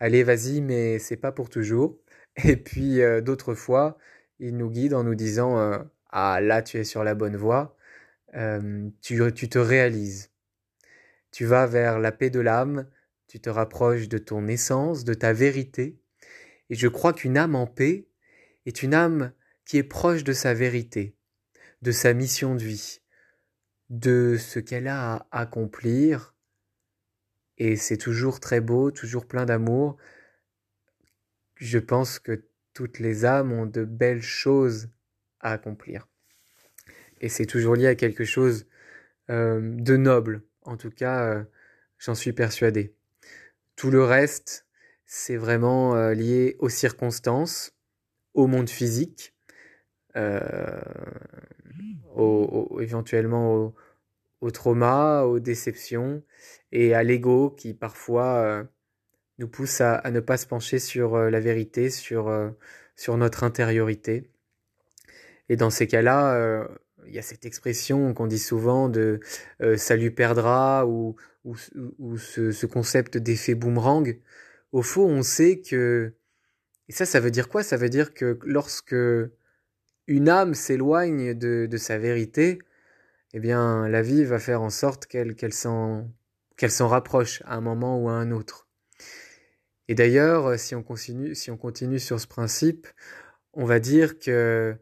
allez 0.00 0.22
vas-y 0.22 0.60
mais 0.60 0.98
c'est 0.98 1.16
pas 1.16 1.32
pour 1.32 1.48
toujours. 1.50 1.98
Et 2.44 2.56
puis 2.56 3.02
euh, 3.02 3.20
d'autres 3.20 3.54
fois 3.54 3.98
il 4.38 4.56
nous 4.56 4.70
guide 4.70 4.94
en 4.94 5.04
nous 5.04 5.14
disant 5.14 5.58
euh, 5.58 5.78
ah 6.10 6.40
là 6.40 6.62
tu 6.62 6.78
es 6.78 6.84
sur 6.84 7.04
la 7.04 7.14
bonne 7.14 7.36
voie. 7.36 7.76
Euh, 8.34 8.88
tu, 9.02 9.20
tu 9.32 9.48
te 9.48 9.58
réalises. 9.58 10.30
Tu 11.30 11.44
vas 11.44 11.66
vers 11.66 11.98
la 11.98 12.12
paix 12.12 12.30
de 12.30 12.40
l'âme 12.40 12.86
tu 13.34 13.40
te 13.40 13.50
rapproches 13.50 14.08
de 14.08 14.18
ton 14.18 14.46
essence 14.46 15.02
de 15.02 15.12
ta 15.12 15.32
vérité 15.32 15.98
et 16.70 16.76
je 16.76 16.86
crois 16.86 17.12
qu'une 17.12 17.36
âme 17.36 17.56
en 17.56 17.66
paix 17.66 18.06
est 18.64 18.84
une 18.84 18.94
âme 18.94 19.32
qui 19.64 19.76
est 19.76 19.82
proche 19.82 20.22
de 20.22 20.32
sa 20.32 20.54
vérité 20.54 21.16
de 21.82 21.90
sa 21.90 22.14
mission 22.14 22.54
de 22.54 22.62
vie 22.62 23.00
de 23.90 24.36
ce 24.38 24.60
qu'elle 24.60 24.86
a 24.86 25.26
à 25.32 25.40
accomplir. 25.40 26.36
Et 27.58 27.74
c'est 27.74 27.96
toujours 27.96 28.38
très 28.38 28.60
beau, 28.60 28.92
toujours 28.92 29.26
plein 29.26 29.46
d'amour. 29.46 29.96
Je 31.56 31.80
pense 31.80 32.20
que 32.20 32.44
toutes 32.72 33.00
les 33.00 33.24
âmes 33.24 33.50
ont 33.50 33.66
de 33.66 33.84
belles 33.84 34.22
choses 34.22 34.90
à 35.40 35.50
accomplir. 35.50 36.06
Et 37.20 37.28
c'est 37.28 37.46
toujours 37.46 37.74
lié 37.74 37.88
à 37.88 37.96
quelque 37.96 38.24
chose 38.24 38.68
euh, 39.28 39.60
de 39.60 39.96
noble. 39.96 40.44
En 40.62 40.76
tout 40.76 40.92
cas, 40.92 41.24
euh, 41.24 41.44
j'en 41.98 42.14
suis 42.14 42.32
persuadé. 42.32 42.94
Tout 43.76 43.90
le 43.90 44.04
reste, 44.04 44.66
c'est 45.06 45.36
vraiment 45.36 45.96
euh, 45.96 46.14
lié 46.14 46.56
aux 46.58 46.68
circonstances, 46.68 47.72
au 48.34 48.46
monde 48.46 48.70
physique, 48.70 49.34
au, 52.14 52.80
éventuellement 52.80 53.54
au, 53.54 53.74
au, 54.40 54.50
trauma, 54.50 55.24
aux 55.24 55.40
déceptions 55.40 56.22
et 56.72 56.94
à 56.94 57.02
l'ego 57.02 57.50
qui 57.50 57.74
parfois 57.74 58.36
euh, 58.36 58.64
nous 59.38 59.48
pousse 59.48 59.80
à, 59.80 59.94
à, 59.96 60.10
ne 60.10 60.20
pas 60.20 60.36
se 60.36 60.46
pencher 60.46 60.78
sur 60.78 61.14
euh, 61.14 61.30
la 61.30 61.40
vérité, 61.40 61.90
sur, 61.90 62.28
euh, 62.28 62.50
sur 62.96 63.16
notre 63.16 63.44
intériorité. 63.44 64.30
Et 65.48 65.56
dans 65.56 65.70
ces 65.70 65.86
cas-là, 65.86 66.66
il 67.06 67.14
y 67.14 67.18
a 67.18 67.22
cette 67.22 67.46
expression 67.46 68.14
qu'on 68.14 68.26
dit 68.26 68.38
souvent 68.38 68.88
de 68.88 69.20
ça 69.76 69.96
lui 69.96 70.10
perdra 70.10 70.86
ou, 70.86 71.16
ou, 71.44 72.16
ce, 72.16 72.52
ce, 72.52 72.66
concept 72.66 73.18
d'effet 73.18 73.54
boomerang. 73.54 74.18
Au 74.72 74.82
fond, 74.82 75.04
on 75.04 75.22
sait 75.22 75.60
que... 75.60 76.14
Et 76.88 76.92
ça, 76.92 77.06
ça 77.06 77.20
veut 77.20 77.30
dire 77.30 77.48
quoi? 77.48 77.62
Ça 77.62 77.76
veut 77.76 77.88
dire 77.88 78.14
que 78.14 78.38
lorsque 78.44 78.96
une 80.06 80.28
âme 80.28 80.54
s'éloigne 80.54 81.34
de, 81.34 81.66
de, 81.70 81.76
sa 81.76 81.98
vérité, 81.98 82.58
eh 83.32 83.40
bien, 83.40 83.88
la 83.88 84.02
vie 84.02 84.24
va 84.24 84.38
faire 84.38 84.62
en 84.62 84.70
sorte 84.70 85.06
qu'elle 85.06 85.34
qu'elle 85.34 85.52
s'en 85.52 86.10
qu'elle 86.56 86.70
s'en 86.70 86.88
rapproche 86.88 87.42
à 87.46 87.56
un 87.56 87.60
moment 87.60 88.00
ou 88.00 88.08
à 88.08 88.12
un 88.12 88.30
autre. 88.30 88.68
Et 89.88 89.94
d'ailleurs, 89.94 90.58
si 90.58 90.74
on 90.74 90.82
continue 90.82 91.34
si 91.34 91.50
on 91.50 91.56
continue 91.56 91.98
sur 91.98 92.20
ce 92.20 92.26
principe, 92.26 92.86
on 93.54 93.64
va 93.64 93.80
dire 93.80 94.18
que 94.18 94.76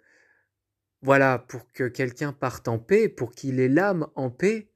voilà, 1.02 1.38
pour 1.38 1.71
que 1.73 1.88
quelqu'un 1.88 2.32
parte 2.32 2.68
en 2.68 2.78
paix, 2.78 3.09
pour 3.09 3.32
qu'il 3.32 3.61
ait 3.61 3.68
l'âme 3.68 4.06
en 4.14 4.30
paix, 4.30 4.68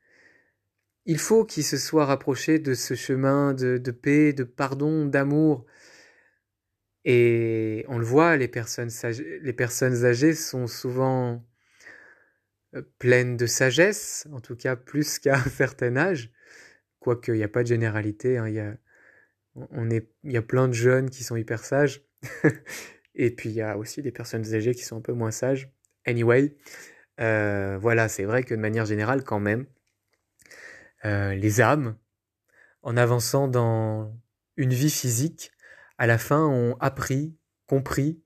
il 1.06 1.18
faut 1.18 1.44
qu'il 1.44 1.64
se 1.64 1.78
soit 1.78 2.04
rapproché 2.04 2.58
de 2.58 2.74
ce 2.74 2.94
chemin 2.94 3.54
de, 3.54 3.78
paix, 3.92 4.32
de 4.32 4.44
pardon, 4.44 5.06
d'amour, 5.06 5.66
et 7.08 7.84
on 7.86 7.98
le 7.98 8.04
voit, 8.04 8.36
les 8.36 8.48
personnes, 8.48 8.90
âgées 10.04 10.34
sont 10.34 10.66
souvent 10.66 11.46
euh, 12.74 12.82
pleines 12.98 13.36
de 13.36 13.46
sagesse, 13.46 14.26
en 14.32 14.40
tout 14.40 14.56
cas 14.56 14.74
plus 14.74 15.18
qu'à 15.20 15.36
un 15.36 15.48
certain 15.48 15.96
âge, 15.96 16.32
quoique 16.98 17.30
il 17.30 17.38
n'y 17.38 17.44
a 17.44 17.48
pas 17.48 17.62
de 17.62 17.68
généralité, 17.68 18.38
hein, 18.38 18.48
il, 18.48 18.54
y 18.54 18.58
a, 18.58 18.76
y 20.24 20.36
a 20.36 20.42
plein 20.42 20.66
de 20.66 20.72
jeunes 20.72 21.08
qui 21.08 21.22
sont 21.22 21.36
hyper 21.36 21.64
sages, 21.64 22.02
et 23.14 23.30
puis 23.30 23.50
il 23.50 23.54
y 23.54 23.62
a 23.62 23.78
aussi 23.78 24.02
des 24.02 24.10
personnes 24.10 24.52
âgées 24.52 24.74
qui 24.74 24.82
sont 24.82 24.96
un 24.96 25.00
peu 25.00 25.12
moins 25.12 25.30
sages. 25.30 25.70
Anyway, 26.06 26.56
euh, 27.20 27.78
voilà, 27.80 28.08
c'est 28.08 28.24
vrai 28.24 28.44
que 28.44 28.54
de 28.54 28.60
manière 28.60 28.86
générale, 28.86 29.24
quand 29.24 29.40
même, 29.40 29.66
euh, 31.04 31.34
les 31.34 31.60
âmes, 31.60 31.96
en 32.82 32.96
avançant 32.96 33.48
dans 33.48 34.16
une 34.56 34.72
vie 34.72 34.90
physique, 34.90 35.50
à 35.98 36.06
la 36.06 36.18
fin 36.18 36.46
ont 36.46 36.76
appris, 36.78 37.36
compris 37.66 38.22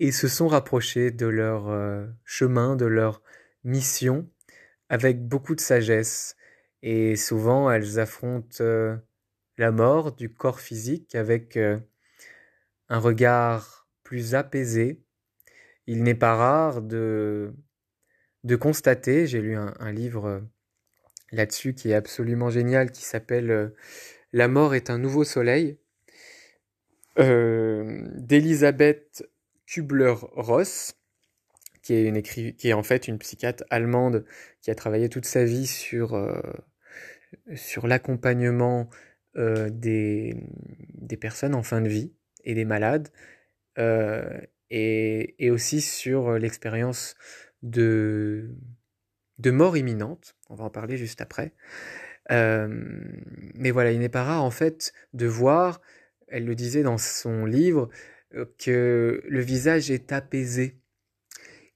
et 0.00 0.10
se 0.10 0.26
sont 0.26 0.48
rapprochés 0.48 1.12
de 1.12 1.26
leur 1.26 1.68
euh, 1.68 2.06
chemin, 2.24 2.74
de 2.74 2.86
leur 2.86 3.22
mission 3.62 4.28
avec 4.88 5.26
beaucoup 5.26 5.54
de 5.54 5.60
sagesse. 5.60 6.36
Et 6.82 7.14
souvent, 7.14 7.70
elles 7.70 8.00
affrontent 8.00 8.64
la 9.56 9.70
mort 9.70 10.16
du 10.16 10.34
corps 10.34 10.60
physique 10.60 11.14
avec 11.14 11.56
un 11.56 12.98
regard 12.98 13.88
plus 14.02 14.34
apaisé. 14.34 15.04
Il 15.86 16.02
n'est 16.02 16.14
pas 16.14 16.36
rare 16.36 16.82
de, 16.82 17.54
constater, 18.60 19.26
j'ai 19.26 19.40
lu 19.40 19.56
un, 19.56 19.92
livre 19.92 20.42
là-dessus 21.32 21.74
qui 21.74 21.90
est 21.90 21.94
absolument 21.94 22.50
génial, 22.50 22.92
qui 22.92 23.02
s'appelle 23.02 23.72
La 24.32 24.48
mort 24.48 24.74
est 24.74 24.90
un 24.90 24.98
nouveau 24.98 25.24
soleil, 25.24 25.78
d'Elisabeth 27.16 29.26
Kubler-Ross, 29.66 30.94
qui 31.82 31.94
est, 31.94 32.04
une 32.04 32.22
en 32.74 32.82
fait 32.82 33.08
une 33.08 33.18
psychiatre 33.18 33.64
allemande 33.70 34.24
qui 34.60 34.70
a 34.70 34.74
travaillé 34.74 35.08
toute 35.08 35.24
sa 35.24 35.44
vie 35.44 35.66
sur, 35.66 36.14
l'accompagnement 37.82 38.88
euh, 39.36 39.70
des, 39.70 40.36
personnes 41.20 41.54
en 41.54 41.62
fin 41.62 41.80
de 41.80 41.88
vie 41.88 42.12
et 42.44 42.54
des 42.54 42.64
malades, 42.64 43.08
euh, 43.78 44.40
et, 44.72 45.50
aussi 45.50 45.80
sur 45.80 46.32
l'expérience 46.38 47.14
de, 47.62 48.50
mort 49.44 49.76
imminente, 49.76 50.34
on 50.48 50.54
va 50.54 50.64
en 50.64 50.70
parler 50.70 50.96
juste 50.96 51.20
après. 51.20 51.52
Euh, 52.30 52.68
mais 53.54 53.70
voilà, 53.70 53.92
il 53.92 53.98
n'est 53.98 54.08
pas 54.08 54.24
rare 54.24 54.44
en 54.44 54.50
fait 54.50 54.92
de 55.12 55.26
voir, 55.26 55.80
elle 56.28 56.46
le 56.46 56.54
disait 56.54 56.82
dans 56.82 56.98
son 56.98 57.44
livre, 57.44 57.90
que 58.58 59.22
le 59.28 59.40
visage 59.40 59.90
est 59.90 60.10
apaisé 60.10 60.80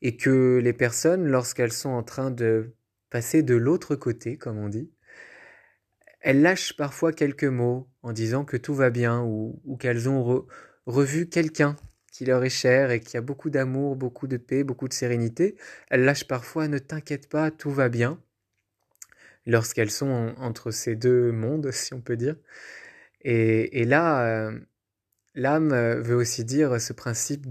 et 0.00 0.16
que 0.16 0.58
les 0.62 0.72
personnes, 0.72 1.26
lorsqu'elles 1.26 1.72
sont 1.72 1.90
en 1.90 2.02
train 2.02 2.30
de 2.30 2.74
passer 3.10 3.42
de 3.42 3.54
l'autre 3.54 3.94
côté, 3.94 4.38
comme 4.38 4.56
on 4.56 4.68
dit, 4.68 4.90
elles 6.20 6.40
lâchent 6.40 6.76
parfois 6.76 7.12
quelques 7.12 7.44
mots 7.44 7.90
en 8.02 8.12
disant 8.12 8.44
que 8.46 8.56
tout 8.56 8.74
va 8.74 8.88
bien 8.88 9.22
ou, 9.22 9.76
qu'elles 9.78 10.08
ont 10.08 10.46
revu 10.86 11.28
quelqu'un 11.28 11.76
qui 12.16 12.24
leur 12.24 12.42
est 12.44 12.50
cher 12.50 12.92
et 12.92 13.00
qui 13.00 13.18
a 13.18 13.20
beaucoup 13.20 13.50
d'amour, 13.50 13.94
beaucoup 13.94 14.26
de 14.26 14.38
paix, 14.38 14.64
beaucoup 14.64 14.88
de 14.88 14.94
sérénité. 14.94 15.54
Elles 15.90 16.02
lâchent 16.02 16.26
parfois 16.26 16.66
ne 16.66 16.78
t'inquiète 16.78 17.28
pas, 17.28 17.50
tout 17.50 17.70
va 17.70 17.90
bien 17.90 18.18
lorsqu'elles 19.44 19.90
sont 19.90 20.34
entre 20.38 20.70
ces 20.70 20.96
deux 20.96 21.30
mondes, 21.30 21.70
si 21.72 21.92
on 21.92 22.00
peut 22.00 22.16
dire. 22.16 22.36
Et, 23.20 23.84
là, 23.84 24.26
euh, 24.26 24.58
l'âme 25.34 25.74
veut 26.00 26.14
aussi 26.14 26.44
dire 26.44 26.80
ce 26.80 26.94
principe 26.94 27.46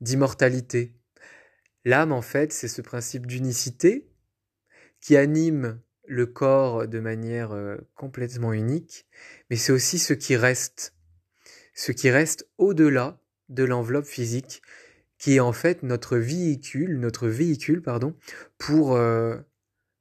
d'immortalité. 0.00 0.92
L'âme, 1.86 2.12
en 2.12 2.22
fait, 2.22 2.52
c'est 2.52 2.68
ce 2.68 2.82
principe 2.82 3.26
d'unicité 3.26 4.06
qui 5.00 5.16
anime 5.16 5.80
le 6.06 6.26
corps 6.26 6.86
de 6.86 7.00
manière 7.00 7.52
euh, 7.52 7.78
complètement 7.94 8.52
unique, 8.52 9.06
mais 9.48 9.56
c'est 9.56 9.72
aussi 9.72 9.98
ce 9.98 10.12
qui 10.12 10.36
reste, 10.36 10.94
ce 11.74 11.92
qui 11.92 12.10
reste 12.10 12.48
au-delà 12.58 13.21
de 13.52 13.64
l'enveloppe 13.64 14.06
physique, 14.06 14.62
qui 15.18 15.36
est 15.36 15.40
en 15.40 15.52
fait 15.52 15.82
notre 15.82 16.16
véhicule, 16.16 16.98
notre 16.98 17.28
véhicule, 17.28 17.82
pardon, 17.82 18.16
pour, 18.58 18.96
euh, 18.96 19.36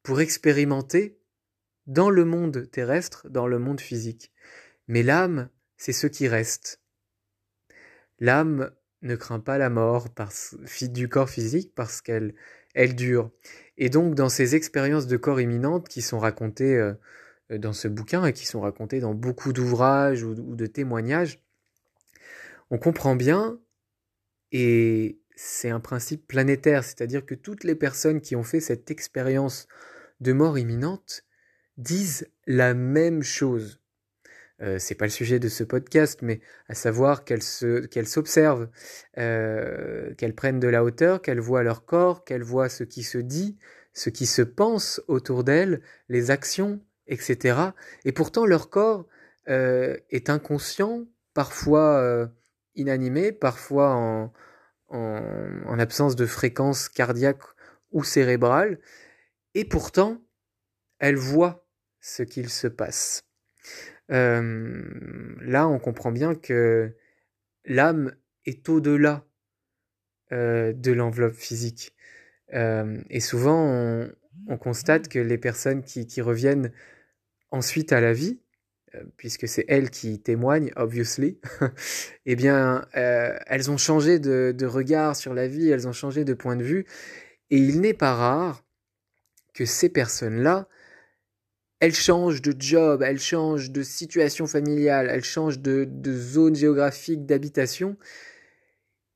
pour 0.04 0.22
expérimenter 0.22 1.20
dans 1.88 2.10
le 2.10 2.26
monde 2.26 2.70
terrestre, 2.72 3.30
dans 3.30 3.48
le 3.48 3.60
monde 3.60 3.82
physique. 3.82 4.32
Mais 4.88 5.04
l'âme, 5.04 5.50
c'est 5.78 5.94
ce 5.94 6.08
qui 6.08 6.28
reste. 6.28 6.82
L'âme 8.20 8.72
ne 9.02 9.16
craint 9.16 9.40
pas 9.40 9.58
la 9.58 9.70
mort 9.70 10.08
du 10.82 11.10
corps 11.10 11.30
physique 11.30 11.74
parce 11.76 12.02
qu'elle 12.02 12.34
elle 12.74 12.96
dure. 12.96 13.32
Et 13.78 13.90
donc, 13.90 14.16
dans 14.16 14.30
ces 14.30 14.56
expériences 14.56 15.08
de 15.08 15.18
corps 15.18 15.42
imminentes 15.42 15.88
qui 15.90 16.02
sont 16.02 16.20
racontées 16.20 16.78
euh, 16.78 16.94
dans 17.50 17.74
ce 17.74 17.88
bouquin 17.88 18.26
et 18.26 18.34
qui 18.34 18.46
sont 18.46 18.62
racontées 18.62 19.00
dans 19.00 19.14
beaucoup 19.14 19.54
d'ouvrages 19.54 20.24
ou, 20.24 20.34
de 20.34 20.66
témoignages, 20.68 21.40
on 22.72 22.78
comprend 22.78 23.16
bien, 23.16 23.60
et 24.52 25.20
c'est 25.36 25.70
un 25.70 25.82
principe 25.82 26.26
planétaire, 26.26 26.84
c'est-à-dire 26.84 27.26
que 27.26 27.36
toutes 27.36 27.64
les 27.66 27.76
personnes 27.76 28.22
qui 28.22 28.36
ont 28.36 28.44
fait 28.44 28.62
cette 28.62 28.90
expérience 28.90 29.68
de 30.22 30.32
mort 30.34 30.58
imminente 30.58 31.26
disent 31.78 32.30
la 32.48 32.74
même 32.74 33.24
chose. 33.24 33.82
Euh, 34.62 34.78
c'est 34.80 34.96
pas 34.96 35.06
le 35.06 35.12
sujet 35.12 35.40
de 35.40 35.50
ce 35.50 35.64
podcast, 35.64 36.20
mais 36.22 36.40
à 36.70 36.74
savoir 36.74 37.26
qu'elles 37.26 37.42
s'observent, 37.42 38.70
euh, 39.18 40.14
qu'elles 40.16 40.36
prennent 40.36 40.60
de 40.60 40.68
la 40.68 40.84
hauteur, 40.84 41.22
qu'elles 41.22 41.40
voient 41.40 41.64
leur 41.64 41.84
corps, 41.84 42.24
qu'elles 42.24 42.44
voient 42.44 42.70
ce 42.70 42.84
qui 42.84 43.04
se 43.04 43.18
dit, 43.18 43.58
ce 43.94 44.10
qui 44.10 44.26
se 44.26 44.42
pense 44.42 45.02
autour 45.08 45.44
d'elles, 45.44 45.82
les 46.08 46.32
actions, 46.32 46.80
etc. 47.08 47.60
Et 48.06 48.14
pourtant 48.14 48.46
leur 48.46 48.70
corps 48.70 49.08
euh, 49.50 49.98
est 50.10 50.30
inconscient, 50.30 51.06
parfois 51.34 52.30
euh, 52.78 52.82
inanimé, 52.82 53.32
parfois 53.32 53.96
en, 53.96 54.34
en, 54.90 55.22
en 55.66 55.80
absence 55.80 56.16
de 56.16 56.26
fréquence 56.26 56.90
cardiaque 56.90 57.44
ou 57.92 58.04
cérébrale, 58.04 58.80
et 59.54 59.66
pourtant 59.66 60.22
elles 61.00 61.18
voient 61.18 61.66
ce 62.00 62.24
qu'il 62.24 62.50
se 62.50 62.68
passe 62.68 63.24
là, 64.12 65.68
on 65.68 65.80
comprend 65.80 66.12
bien 66.12 66.36
que 66.36 66.96
l'âme 67.66 68.16
est 68.46 68.68
au-delà 68.70 69.26
de 70.32 70.92
l'enveloppe 70.92 71.36
physique. 71.36 71.94
et 72.54 73.20
souvent, 73.20 74.10
on, 74.48 74.58
constate 74.58 75.08
que 75.08 75.20
les 75.20 75.38
personnes 75.38 75.84
qui, 75.84 76.22
reviennent 76.22 76.72
ensuite 77.52 77.92
à 77.94 78.02
la 78.02 78.14
vie, 78.14 78.41
puisque 79.18 79.48
c'est 79.48 79.66
elles 79.68 79.90
qui 79.90 80.20
témoignent, 80.20 80.72
obviously, 80.76 81.40
eh 82.26 82.36
bien, 82.36 82.86
elles 82.94 83.72
ont 83.72 83.78
changé 83.78 84.20
de, 84.20 84.66
regard 84.66 85.16
sur 85.16 85.34
la 85.34 85.48
vie, 85.48 85.70
elles 85.70 85.88
ont 85.88 85.94
changé 85.94 86.24
de 86.26 86.34
point 86.34 86.56
de 86.56 86.64
vue, 86.64 86.86
et 87.50 87.58
il 87.58 87.82
n'est 87.82 87.94
pas 87.94 88.16
rare 88.16 88.64
que 89.54 89.66
ces 89.66 89.90
personnes-là 89.90 90.68
elle 91.82 91.96
change 91.96 92.44
de 92.44 92.54
job, 92.58 93.02
elle 93.02 93.20
change 93.20 93.72
de 93.72 93.82
situation 93.82 94.46
familiale, 94.46 95.08
elle 95.10 95.24
change 95.24 95.60
de, 95.60 95.90
zone 96.14 96.56
géographique 96.56 97.26
d'habitation, 97.26 97.98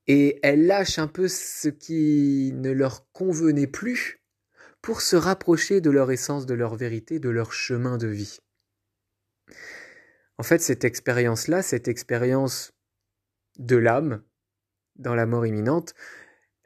et 0.07 0.39
elle 0.41 0.65
lâche 0.65 0.97
un 0.97 1.07
peu 1.07 1.27
ce 1.27 1.69
qui 1.69 2.51
ne 2.55 2.71
leur 2.71 3.07
convenait 3.11 3.67
plus 3.67 4.19
pour 4.81 5.01
se 5.01 5.15
rapprocher 5.15 5.79
de 5.79 5.91
leur 5.91 6.11
essence, 6.11 6.47
de 6.47 6.55
leur 6.55 6.75
vérité, 6.75 7.19
de 7.19 7.29
leur 7.29 7.53
chemin 7.53 7.97
de 7.97 8.07
vie. 8.07 8.39
En 10.37 10.43
fait, 10.43 10.59
cette 10.59 10.83
expérience-là, 10.83 11.61
cette 11.61 11.87
expérience 11.87 12.73
de 13.57 13.77
l'âme, 13.77 14.23
dans 14.95 15.15
la 15.15 15.25
mort 15.25 15.45
imminente, 15.45 15.93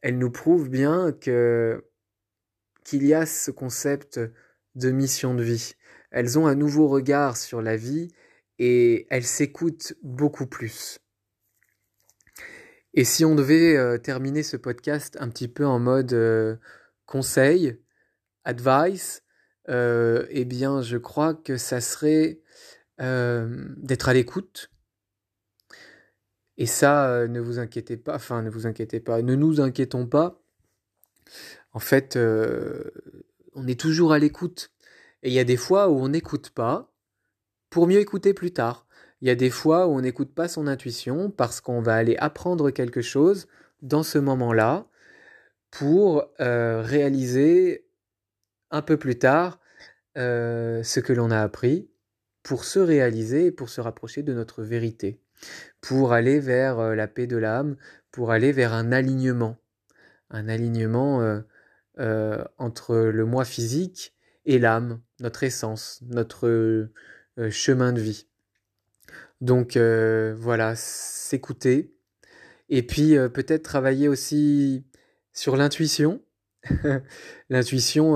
elle 0.02 0.18
nous 0.18 0.32
prouve 0.32 0.70
bien 0.70 1.12
qu'il 1.12 1.82
y 2.92 3.14
a 3.14 3.26
ce 3.26 3.52
concept 3.52 4.20
de 4.76 4.92
mission 4.92 5.34
de 5.36 5.44
vie 5.44 5.76
elles 6.12 6.40
ont 6.40 6.48
un 6.48 6.56
nouveau 6.56 6.88
regard 6.88 7.38
sur 7.38 7.62
la 7.62 7.76
vie 7.76 8.10
et 8.58 9.08
elles 9.10 9.26
s'écoutent 9.26 9.94
beaucoup 10.02 10.48
plus. 10.48 11.00
Et 12.94 13.04
si 13.04 13.24
on 13.24 13.36
devait 13.36 13.78
euh, 13.78 13.98
terminer 13.98 14.44
ce 14.44 14.58
podcast 14.58 15.16
un 15.20 15.30
petit 15.30 15.48
peu 15.48 15.66
en 15.66 15.80
mode 15.80 16.14
euh, 16.14 16.56
conseil, 17.06 17.80
advice, 18.44 19.24
euh, 19.70 20.26
eh 20.30 20.46
bien 20.46 20.82
je 20.82 20.98
crois 20.98 21.36
que 21.36 21.58
ça 21.58 21.82
serait 21.82 22.42
d'être 23.00 24.10
à 24.10 24.14
l'écoute. 24.14 24.72
Et 26.58 26.66
ça, 26.66 27.28
ne 27.28 27.40
vous 27.40 27.58
inquiétez 27.60 27.96
pas, 27.96 28.16
enfin 28.16 28.42
ne 28.42 28.50
vous 28.50 28.68
inquiétez 28.68 29.00
pas, 29.00 29.22
ne 29.22 29.36
nous 29.36 29.62
inquiétons 29.62 30.06
pas. 30.06 30.42
En 31.72 31.80
fait, 31.80 32.18
on 33.54 33.68
est 33.68 33.80
toujours 33.80 34.12
à 34.12 34.20
l'écoute. 34.20 34.72
Et 35.24 35.30
il 35.30 35.34
y 35.34 35.40
a 35.40 35.44
des 35.44 35.58
fois 35.58 35.90
où 35.90 35.98
on 36.00 36.10
n'écoute 36.10 36.50
pas 36.50 36.92
pour 37.70 37.88
mieux 37.88 38.00
écouter 38.00 38.34
plus 38.34 38.52
tard. 38.52 38.86
Il 39.22 39.28
y 39.28 39.32
a 39.32 39.36
des 39.36 39.50
fois 39.50 39.88
où 39.88 39.92
on 39.92 40.02
n'écoute 40.02 40.34
pas 40.34 40.48
son 40.48 40.68
intuition 40.68 41.30
parce 41.30 41.62
qu'on 41.62 41.82
va 41.82 41.96
aller 41.96 42.16
apprendre 42.18 42.72
quelque 42.72 43.02
chose 43.02 43.48
dans 43.82 44.04
ce 44.04 44.18
moment-là 44.18 44.88
pour 45.72 46.26
euh, 46.40 46.82
réaliser 46.82 47.86
un 48.72 48.82
peu 48.82 48.98
plus 48.98 49.20
tard 49.20 49.60
euh, 50.18 50.84
ce 50.84 51.00
que 51.00 51.14
l'on 51.14 51.32
a 51.32 51.42
appris, 51.42 51.90
pour 52.44 52.64
se 52.64 52.80
réaliser 52.80 53.48
et 53.48 53.52
pour 53.52 53.70
se 53.70 53.82
rapprocher 53.82 54.24
de 54.24 54.34
notre 54.34 54.64
vérité, 54.64 55.20
pour 55.82 56.14
aller 56.14 56.40
vers 56.40 56.80
euh, 56.80 56.96
la 56.96 57.08
paix 57.08 57.28
de 57.28 57.38
l'âme, 57.38 57.76
pour 58.12 58.32
aller 58.32 58.52
vers 58.52 58.74
un 58.74 58.92
alignement, 58.92 59.58
un 60.30 60.48
alignement 60.48 61.42
entre 62.58 62.96
le 62.96 63.26
moi 63.26 63.44
physique 63.46 64.16
et 64.46 64.58
l'âme, 64.58 65.02
notre 65.20 65.44
essence, 65.44 66.00
notre 66.08 66.48
euh, 67.40 67.52
chemin 67.52 67.94
de 67.94 68.02
vie. 68.02 68.28
Donc 69.42 69.78
euh, 69.78 70.36
voilà, 70.38 70.76
s'écouter. 70.76 71.94
Et 72.68 72.84
puis 72.84 73.18
euh, 73.18 73.30
peut-être 73.30 73.64
travailler 73.64 74.08
aussi 74.08 74.84
sur 75.32 75.56
l'intuition. 75.56 76.22
l'intuition, 77.50 78.16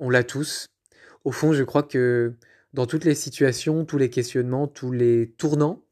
on 0.00 0.10
l'a 0.10 0.24
tous. 0.24 0.66
Au 1.24 1.30
fond, 1.30 1.52
je 1.52 1.62
crois 1.62 1.84
que 1.84 2.34
dans 2.76 2.84
toutes 2.84 3.06
les 3.06 3.14
situations, 3.14 3.86
tous 3.86 3.96
les 3.96 4.10
questionnements, 4.10 4.68
tous 4.68 4.92
les 4.92 5.30
tournants 5.38 5.82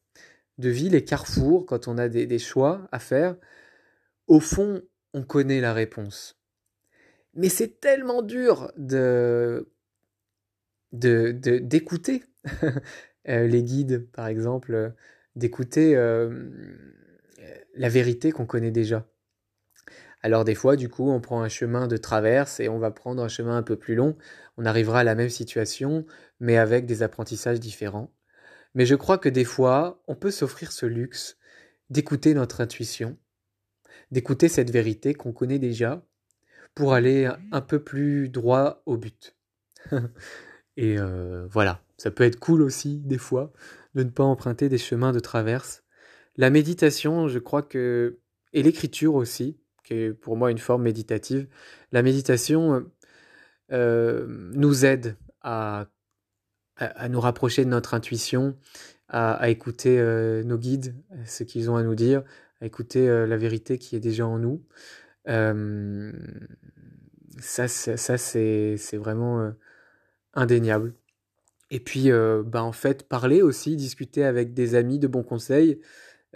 de 0.59 0.68
vie, 0.68 0.90
les 0.90 1.03
carrefours, 1.03 1.64
quand 1.64 1.88
on 1.88 1.97
a 1.97 2.11
des, 2.11 2.38
choix 2.38 2.87
à 2.92 2.99
faire, 2.99 3.37
au 4.27 4.38
fond, 4.38 4.83
on 5.14 5.23
connaît 5.23 5.62
la 5.62 5.73
réponse. 5.73 6.38
Mais 7.33 7.49
c'est 7.49 7.81
tellement 7.81 8.20
dur 8.20 8.70
de 8.77 9.66
d'écouter 10.92 12.23
euh, 13.29 13.47
les 13.47 13.62
guides, 13.62 14.07
par 14.12 14.27
exemple, 14.27 14.92
d'écouter 15.37 15.97
euh, 15.97 16.51
la 17.75 17.88
vérité 17.88 18.31
qu'on 18.31 18.47
connaît 18.47 18.70
déjà. 18.70 19.09
Alors 20.25 20.47
des 20.47 20.55
fois, 20.55 20.77
du 20.77 20.88
coup, 20.88 21.11
on 21.11 21.20
prend 21.20 21.42
un 21.42 21.51
chemin 21.51 21.87
de 21.87 21.99
traverse 21.99 22.59
et 22.59 22.70
on 22.70 22.79
va 22.79 22.90
prendre 22.90 23.23
un 23.23 23.29
chemin 23.29 23.59
un 23.59 23.62
peu 23.62 23.77
plus 23.77 23.94
long. 23.94 24.16
On 24.57 24.64
arrivera 24.64 25.01
à 25.01 25.05
la 25.05 25.14
même 25.14 25.29
situation, 25.29 26.07
mais 26.45 26.59
avec 26.59 26.85
des 26.85 27.03
apprentissages 27.03 27.59
différents. 27.59 28.13
Mais 28.75 28.85
je 28.85 28.95
crois 28.95 29.17
que 29.17 29.31
des 29.31 29.45
fois, 29.45 30.03
on 30.09 30.15
peut 30.15 30.31
s'offrir 30.31 30.73
ce 30.73 30.85
luxe 30.85 31.39
d'écouter 31.89 32.35
notre 32.35 32.61
intuition, 32.61 33.17
d'écouter 34.11 34.49
cette 34.49 34.71
vérité 34.71 35.15
qu'on 35.15 35.33
connaît 35.33 35.59
déjà, 35.59 36.07
pour 36.75 36.93
aller 36.93 37.31
un 37.51 37.61
peu 37.63 37.83
plus 37.83 38.29
droit 38.29 38.83
au 38.85 38.99
but. 38.99 39.35
et 40.77 40.99
euh, 40.99 41.47
voilà, 41.51 41.83
ça 41.97 42.11
peut 42.11 42.25
être 42.25 42.39
cool 42.39 42.61
aussi, 42.61 42.99
des 42.99 43.19
fois, 43.19 43.51
de 43.95 44.03
ne 44.03 44.11
pas 44.11 44.25
emprunter 44.25 44.69
des 44.69 44.77
chemins 44.77 45.13
de 45.13 45.21
traverse. 45.21 45.83
La 46.37 46.51
méditation, 46.51 47.27
je 47.27 47.39
crois 47.39 47.63
que, 47.63 48.19
et 48.53 48.63
l'écriture 48.63 49.15
aussi, 49.15 49.59
qui 49.83 49.95
est 49.95 50.13
pour 50.13 50.37
moi 50.37 50.51
une 50.51 50.59
forme 50.59 50.83
méditative. 50.83 51.49
La 51.91 52.03
méditation 52.03 52.85
euh, 53.73 54.27
nous 54.29 54.85
aide 54.85 55.17
à, 55.41 55.87
à, 56.77 57.09
nous 57.09 57.21
rapprocher 57.21 57.65
de 57.65 57.71
notre 57.71 57.95
intuition, 57.95 58.57
à, 59.09 59.49
écouter 59.49 59.99
euh, 59.99 60.43
nos 60.43 60.59
guides, 60.59 60.95
ce 61.25 61.45
qu'ils 61.45 61.71
ont 61.71 61.77
à 61.77 61.83
nous 61.83 61.95
dire, 61.95 62.23
à 62.61 62.67
écouter 62.67 63.09
euh, 63.09 63.27
la 63.27 63.37
vérité 63.37 63.79
qui 63.79 63.97
est 63.97 64.01
déjà 64.01 64.27
en 64.27 64.39
nous. 64.39 64.63
ça, 67.41 67.69
ça 67.69 68.19
c'est 68.19 68.77
vraiment 68.95 69.53
indéniable. 70.35 70.95
Et 71.71 71.81
puis, 71.81 72.11
bah, 72.45 72.63
en 72.63 72.73
fait, 72.73 73.09
parler 73.09 73.43
aussi, 73.43 73.77
discuter 73.77 74.25
avec 74.25 74.55
des 74.55 74.75
amis 74.75 74.99
de 74.99 75.07
bons 75.07 75.23
conseils 75.23 75.81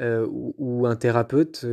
ou, 0.01 0.55
ou, 0.59 0.87
un 0.87 0.97
thérapeute 0.97 1.65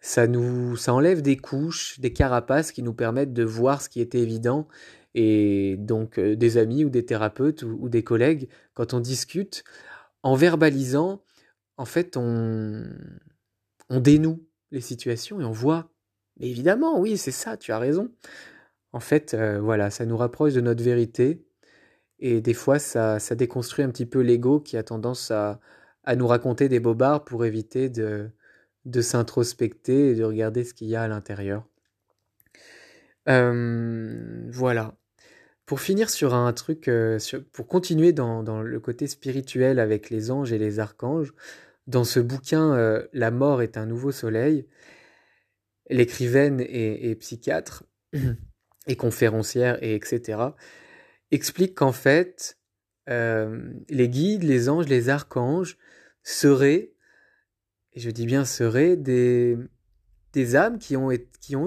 ça 0.00 0.26
nous 0.26 0.76
ça 0.76 0.94
enlève 0.94 1.22
des 1.22 1.36
couches, 1.36 2.00
des 2.00 2.12
carapaces 2.12 2.72
qui 2.72 2.82
nous 2.82 2.94
permettent 2.94 3.32
de 3.32 3.44
voir 3.44 3.82
ce 3.82 3.88
qui 3.88 4.00
était 4.00 4.20
évident. 4.20 4.66
Et 5.14 5.76
donc 5.78 6.18
euh, 6.18 6.36
des 6.36 6.56
amis 6.56 6.84
ou 6.84 6.90
des 6.90 7.04
thérapeutes 7.04 7.62
ou, 7.62 7.88
des 7.88 8.04
collègues, 8.04 8.48
quand 8.74 8.94
on 8.94 9.00
discute, 9.00 9.64
en 10.22 10.34
verbalisant, 10.34 11.22
en 11.76 11.84
fait, 11.84 12.16
on, 12.16 12.84
dénoue 13.90 14.46
les 14.70 14.80
situations 14.80 15.40
et 15.40 15.44
on 15.44 15.50
voit, 15.52 15.90
mais 16.38 16.48
évidemment, 16.48 17.00
oui, 17.00 17.16
c'est 17.16 17.32
ça, 17.32 17.56
tu 17.56 17.72
as 17.72 17.78
raison. 17.78 18.10
En 18.92 19.00
fait, 19.00 19.34
euh, 19.34 19.60
voilà, 19.60 19.90
ça 19.90 20.06
nous 20.06 20.16
rapproche 20.16 20.54
de 20.54 20.60
notre 20.60 20.82
vérité. 20.82 21.44
Et 22.20 22.40
des 22.40 22.54
fois, 22.54 22.78
ça, 22.78 23.18
déconstruit 23.36 23.84
un 23.84 23.90
petit 23.90 24.06
peu 24.06 24.20
l'ego 24.20 24.60
qui 24.60 24.76
a 24.76 24.82
tendance 24.82 25.30
à, 25.30 25.60
nous 26.16 26.26
raconter 26.26 26.68
des 26.68 26.80
bobards 26.80 27.24
pour 27.24 27.44
éviter 27.44 27.88
de, 27.88 28.30
de 28.84 29.00
s'introspecter 29.00 30.10
et 30.10 30.14
de 30.14 30.24
regarder 30.24 30.64
ce 30.64 30.74
qu'il 30.74 30.88
y 30.88 30.96
a 30.96 31.02
à 31.02 31.08
l'intérieur. 31.08 31.66
Euh, 33.28 34.48
voilà. 34.50 34.94
Pour 35.70 35.80
finir 35.80 36.10
sur 36.10 36.34
un 36.34 36.52
truc, 36.52 36.88
euh, 36.88 37.20
pour 37.52 37.68
continuer 37.68 38.12
dans, 38.12 38.42
le 38.60 38.80
côté 38.80 39.06
spirituel 39.06 39.78
avec 39.78 40.10
les 40.10 40.32
anges 40.32 40.52
et 40.52 40.58
les 40.58 40.80
archanges, 40.80 41.32
dans 41.86 42.02
ce 42.02 42.18
bouquin 42.18 42.74
euh, 42.74 43.06
La 43.12 43.30
mort 43.30 43.62
est 43.62 43.76
un 43.76 43.86
nouveau 43.86 44.10
soleil, 44.10 44.66
l'écrivaine 45.88 46.58
et, 46.60 47.14
psychiatre 47.14 47.84
et 48.88 48.96
conférencière 48.96 49.80
et 49.80 49.94
etc. 49.94 50.40
explique 51.30 51.76
qu'en 51.76 51.92
fait, 51.92 52.58
les 53.06 54.08
guides, 54.08 54.42
les 54.42 54.68
anges, 54.68 54.88
les 54.88 55.08
archanges 55.08 55.78
seraient 56.24 56.94
et 57.92 58.00
je 58.00 58.10
dis 58.10 58.26
bien 58.26 58.44
seraient 58.44 58.96
des, 58.96 59.56
âmes 60.56 60.80
qui 60.80 60.96
ont 60.96 61.12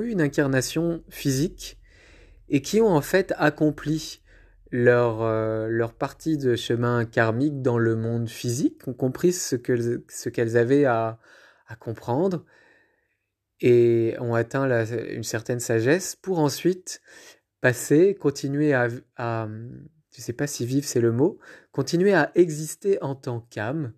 eu 0.02 0.10
une 0.10 0.20
incarnation 0.20 1.06
physique 1.08 1.80
et 2.50 2.62
qui 2.62 2.82
ont 2.82 2.90
en 2.90 3.02
fait 3.02 3.34
accompli 3.38 4.22
leur, 4.72 5.22
euh, 5.22 5.68
leur 5.68 5.94
partie 5.94 6.38
de 6.38 6.56
chemin 6.56 7.06
karmique 7.06 7.62
dans 7.62 7.78
le 7.78 7.96
monde 7.96 8.28
physique, 8.30 8.88
ont 8.88 8.94
compris 8.94 9.32
ce 9.34 9.56
qu'elles 9.56 10.02
ce 10.10 10.58
avaient 10.58 10.86
à, 10.86 11.20
à, 11.68 11.76
comprendre 11.76 12.46
et 13.62 14.16
ont 14.20 14.34
atteint 14.34 14.68
une 14.86 15.24
certaine 15.24 15.60
sagesse 15.60 16.16
pour 16.16 16.40
ensuite 16.40 17.02
passer, 17.62 18.16
continuer 18.16 18.74
à, 18.74 18.88
à 19.16 19.48
je 19.48 20.20
ne 20.20 20.24
sais 20.24 20.34
pas 20.34 20.48
si 20.48 20.66
vivre 20.66 20.86
c'est 20.86 21.02
le 21.02 21.12
mot, 21.12 21.40
continuer 21.72 22.14
à 22.14 22.32
exister 22.36 23.02
en 23.02 23.16
tant 23.16 23.42
qu'âme 23.42 23.94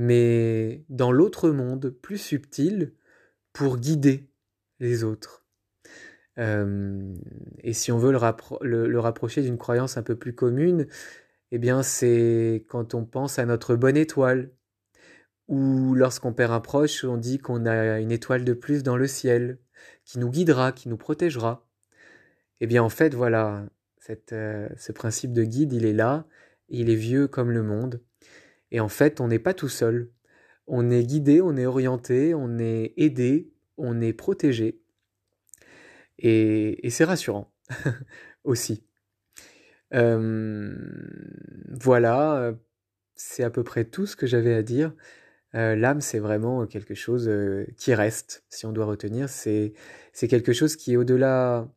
mais 0.00 0.84
dans 0.88 1.10
l'autre 1.10 1.50
monde 1.50 1.90
plus 1.90 2.18
subtil 2.18 2.94
pour 3.52 3.78
guider 3.78 4.30
les 4.78 5.02
autres. 5.02 5.47
Euh, 6.38 7.14
et 7.62 7.72
si 7.72 7.92
on 7.92 7.98
veut 7.98 8.12
le, 8.12 8.98
rapprocher 8.98 9.42
d'une 9.42 9.58
croyance 9.58 9.96
un 9.96 10.02
peu 10.02 10.16
plus 10.16 10.34
commune, 10.34 10.86
eh 11.50 11.58
bien 11.58 11.82
c'est 11.82 12.64
quand 12.68 12.94
on 12.94 13.04
pense 13.04 13.38
à 13.38 13.46
notre 13.46 13.76
bonne 13.76 13.96
étoile, 13.96 14.52
ou 15.48 15.94
lorsqu'on 15.94 16.32
perd 16.32 16.52
un 16.52 16.60
proche, 16.60 17.04
on 17.04 17.16
dit 17.16 17.38
qu'on 17.38 17.66
a 17.66 18.00
une 18.00 18.12
étoile 18.12 18.44
de 18.44 18.52
plus 18.52 18.82
dans 18.82 18.96
le 18.96 19.06
ciel, 19.06 19.58
qui 20.04 20.18
nous 20.18 20.30
guidera, 20.30 20.72
qui 20.72 20.88
nous 20.88 20.98
protégera. 20.98 21.66
Eh 22.60 22.66
bien 22.66 22.82
en 22.82 22.88
fait 22.90 23.14
voilà, 23.14 23.66
euh, 24.32 24.68
ce 24.76 24.92
principe 24.92 25.32
de 25.32 25.44
guide, 25.44 25.72
il 25.72 25.86
est 25.86 25.92
là, 25.92 26.26
il 26.68 26.90
est 26.90 26.94
vieux 26.96 27.28
comme 27.28 27.50
le 27.50 27.62
monde, 27.62 28.02
et 28.70 28.80
en 28.80 28.88
fait, 28.88 29.20
on 29.20 29.28
n'est 29.28 29.38
pas 29.38 29.54
tout 29.54 29.68
seul. 29.68 30.10
On 30.66 30.90
est 30.90 31.04
guidé, 31.04 31.40
on 31.40 31.56
est 31.56 31.66
orienté, 31.66 32.34
on 32.34 32.58
est 32.58 32.92
aidé, 32.96 33.50
on 33.76 34.00
est 34.00 34.12
protégé. 34.12 34.80
Et, 36.18 36.88
c'est 36.90 37.04
rassurant 37.04 37.52
aussi. 38.44 38.82
Euh, 39.94 40.74
voilà, 41.80 42.54
c'est 43.14 43.44
à 43.44 43.50
peu 43.50 43.64
près 43.64 43.84
tout 43.84 44.06
ce 44.06 44.16
que 44.16 44.26
j'avais 44.26 44.54
à 44.54 44.62
dire. 44.62 44.92
Euh, 45.54 45.76
l'âme, 45.76 46.00
c'est 46.00 46.18
vraiment 46.18 46.66
quelque 46.66 46.94
chose 46.94 47.28
euh, 47.28 47.66
qui 47.76 47.94
reste, 47.94 48.44
si 48.50 48.66
on 48.66 48.72
doit 48.72 48.84
retenir. 48.86 49.28
C'est 49.28 49.72
quelque 50.28 50.52
chose 50.52 50.76
qui 50.76 50.92
est 50.94 50.96
au-delà 50.96 51.68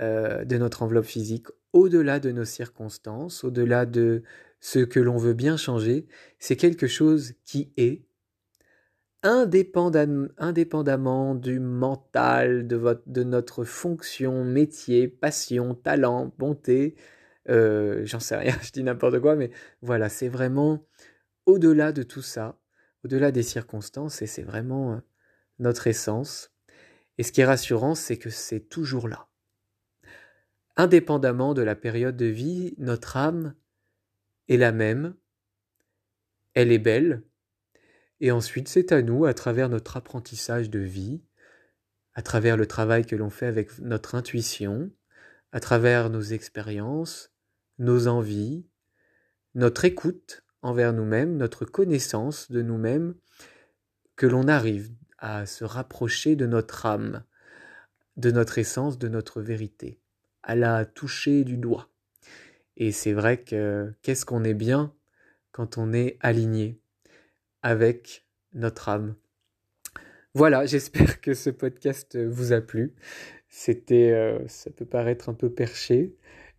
de 0.00 0.56
notre 0.58 0.84
enveloppe 0.84 1.06
physique, 1.06 1.48
au-delà 1.72 2.20
de 2.20 2.30
nos 2.30 2.44
circonstances, 2.44 3.42
au-delà 3.42 3.84
de 3.84 4.22
ce 4.60 4.80
que 4.80 5.00
l'on 5.00 5.16
veut 5.16 5.34
bien 5.34 5.56
changer, 5.56 6.06
c'est 6.38 6.56
quelque 6.56 6.86
chose 6.86 7.34
qui 7.44 7.72
est 7.76 8.07
indépendamment 9.22 11.34
du 11.34 11.60
mental, 11.60 12.66
de, 12.66 13.22
notre 13.24 13.64
fonction, 13.64 14.44
métier, 14.44 15.08
passion, 15.08 15.74
talent, 15.74 16.32
bonté, 16.38 16.96
euh, 17.48 18.02
j'en 18.04 18.20
sais 18.20 18.36
rien, 18.36 18.56
je 18.62 18.70
dis 18.70 18.82
n'importe 18.82 19.20
quoi, 19.20 19.36
mais 19.36 19.50
voilà, 19.82 20.08
c'est 20.08 20.28
vraiment 20.28 20.86
au-delà 21.46 21.92
de 21.92 22.02
tout 22.02 22.22
ça, 22.22 22.58
au-delà 23.04 23.32
des 23.32 23.42
circonstances, 23.42 24.22
et 24.22 24.26
c'est 24.26 24.42
vraiment 24.42 24.92
euh, 24.92 24.98
notre 25.58 25.86
essence. 25.86 26.52
Et 27.16 27.24
ce 27.24 27.32
qui 27.32 27.40
est 27.40 27.46
rassurant, 27.46 27.94
c'est 27.94 28.18
que 28.18 28.30
c'est 28.30 28.60
toujours 28.60 29.08
là. 29.08 29.26
Indépendamment 30.76 31.54
de 31.54 31.62
la 31.62 31.74
période 31.74 32.16
de 32.16 32.26
vie, 32.26 32.74
notre 32.78 33.16
âme 33.16 33.54
est 34.48 34.56
la 34.56 34.70
même, 34.70 35.16
elle 36.54 36.70
est 36.70 36.78
belle, 36.78 37.24
et 38.20 38.30
ensuite 38.30 38.68
c'est 38.68 38.92
à 38.92 39.02
nous, 39.02 39.24
à 39.24 39.34
travers 39.34 39.68
notre 39.68 39.96
apprentissage 39.96 40.70
de 40.70 40.80
vie, 40.80 41.22
à 42.14 42.22
travers 42.22 42.56
le 42.56 42.66
travail 42.66 43.06
que 43.06 43.16
l'on 43.16 43.30
fait 43.30 43.46
avec 43.46 43.78
notre 43.78 44.14
intuition, 44.14 44.90
à 45.52 45.60
travers 45.60 46.10
nos 46.10 46.20
expériences, 46.20 47.32
nos 47.78 48.08
envies, 48.08 48.66
notre 49.54 49.84
écoute 49.84 50.44
envers 50.62 50.92
nous-mêmes, 50.92 51.36
notre 51.36 51.64
connaissance 51.64 52.50
de 52.50 52.62
nous-mêmes, 52.62 53.14
que 54.16 54.26
l'on 54.26 54.48
arrive 54.48 54.90
à 55.18 55.46
se 55.46 55.64
rapprocher 55.64 56.34
de 56.36 56.46
notre 56.46 56.86
âme, 56.86 57.24
de 58.16 58.30
notre 58.32 58.58
essence, 58.58 58.98
de 58.98 59.08
notre 59.08 59.40
vérité, 59.40 60.00
à 60.42 60.56
la 60.56 60.84
toucher 60.84 61.44
du 61.44 61.56
doigt. 61.56 61.88
Et 62.76 62.92
c'est 62.92 63.12
vrai 63.12 63.42
que 63.42 63.92
qu'est-ce 64.02 64.26
qu'on 64.26 64.44
est 64.44 64.54
bien 64.54 64.92
quand 65.52 65.78
on 65.78 65.92
est 65.92 66.16
aligné 66.20 66.80
avec 67.62 68.26
notre 68.54 68.88
âme. 68.88 69.14
Voilà, 70.34 70.66
j'espère 70.66 71.20
que 71.20 71.34
ce 71.34 71.50
podcast 71.50 72.16
vous 72.16 72.52
a 72.52 72.60
plu. 72.60 72.94
C'était, 73.48 74.12
euh, 74.12 74.46
ça 74.46 74.70
peut 74.70 74.84
paraître 74.84 75.28
un 75.28 75.34
peu 75.34 75.50
perché, 75.50 76.14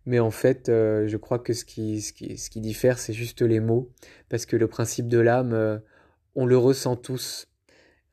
Mais 0.06 0.18
en 0.18 0.30
fait, 0.30 0.64
je 0.68 1.16
crois 1.16 1.38
que 1.38 1.52
ce 1.52 1.64
qui, 1.64 2.00
ce 2.00 2.12
qui, 2.12 2.36
ce 2.38 2.50
qui 2.50 2.60
diffère, 2.60 2.98
c'est 2.98 3.12
juste 3.12 3.42
les 3.42 3.60
mots. 3.60 3.92
Parce 4.28 4.46
que 4.46 4.56
le 4.56 4.66
principe 4.66 5.08
de 5.08 5.18
l'âme, 5.18 5.82
on 6.34 6.46
le 6.46 6.56
ressent 6.56 6.96
tous. 6.96 7.48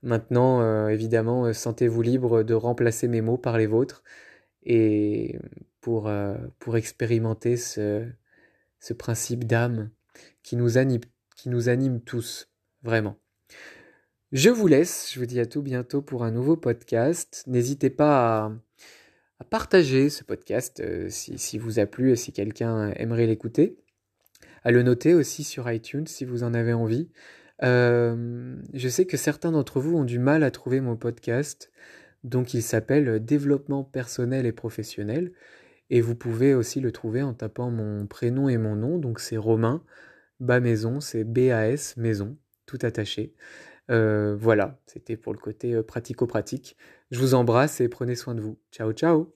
Maintenant, 0.04 0.88
évidemment, 0.90 1.52
sentez-vous 1.54 2.02
libre 2.02 2.44
de 2.44 2.54
remplacer 2.54 3.08
mes 3.08 3.22
mots 3.22 3.38
par 3.38 3.58
les 3.58 3.68
vôtres. 3.68 4.04
Et 4.64 5.40
pour, 5.82 6.10
expérimenter 6.76 7.56
ce, 7.58 8.06
ce 8.80 8.94
principe 8.94 9.46
d'âme 9.46 9.90
qui 10.44 10.58
qui 11.36 11.50
nous 11.50 11.70
anime 11.70 12.02
tous, 12.02 12.50
vraiment. 12.84 13.18
Je 14.32 14.50
vous 14.50 14.68
laisse, 14.68 15.12
je 15.14 15.20
vous 15.20 15.26
dis 15.26 15.40
à 15.40 15.46
tout 15.46 15.62
bientôt 15.62 16.02
pour 16.02 16.24
un 16.24 16.32
nouveau 16.32 16.58
podcast. 16.58 17.44
N'hésitez 17.48 17.90
pas 17.90 18.52
à, 19.40 19.44
partager 19.46 20.10
ce 20.10 20.24
podcast 20.24 20.82
euh, 20.82 21.08
si, 21.10 21.38
si, 21.38 21.58
vous 21.58 21.80
a 21.80 21.86
plu 21.86 22.12
et 22.12 22.16
si 22.16 22.34
quelqu'un 22.34 22.92
aimerait 22.98 23.28
l'écouter. 23.28 23.78
À 24.64 24.72
le 24.72 24.84
noter 24.84 25.14
aussi 25.14 25.44
sur 25.44 25.72
iTunes 25.72 26.08
si 26.08 26.26
vous 26.26 26.44
en 26.44 26.54
avez 26.54 26.74
envie. 26.74 27.10
Euh, 27.64 28.56
je 28.74 28.90
sais 28.90 29.06
que 29.06 29.18
certains 29.18 29.52
d'entre 29.52 29.80
vous 29.80 29.96
ont 29.96 30.04
du 30.04 30.20
mal 30.20 30.44
à 30.44 30.52
trouver 30.52 30.82
mon 30.82 30.96
podcast, 30.96 31.72
donc 32.24 32.54
il 32.54 32.62
s'appelle 32.62 33.24
Développement 33.24 33.84
personnel 33.84 34.46
et 34.46 34.52
professionnel. 34.52 35.32
Et 35.90 36.02
vous 36.02 36.16
pouvez 36.16 36.54
aussi 36.54 36.82
le 36.82 36.92
trouver 36.92 37.22
en 37.22 37.34
tapant 37.34 37.72
mon 37.72 38.06
prénom 38.08 38.50
et 38.50 38.58
mon 38.58 38.76
nom, 38.76 38.98
donc 38.98 39.20
c'est 39.20 39.38
Romain, 39.38 39.84
Bas 40.40 40.60
Maison, 40.60 41.00
c'est 41.00 41.24
B-A-S 41.24 41.96
Maison, 41.96 42.38
tout 42.68 42.78
attaché. 42.84 43.34
Euh, 43.90 44.36
voilà, 44.40 44.80
c'était 44.86 45.18
pour 45.18 45.34
le 45.34 45.40
côté 45.40 45.74
euh, 45.74 45.82
pratico-pratique. 45.82 46.78
Je 47.10 47.20
vous 47.20 47.34
embrasse 47.34 47.82
et 47.82 47.90
prenez 47.90 48.16
soin 48.16 48.36
de 48.36 48.42
vous. 48.42 48.60
Ciao, 48.72 48.92
ciao 48.92 49.34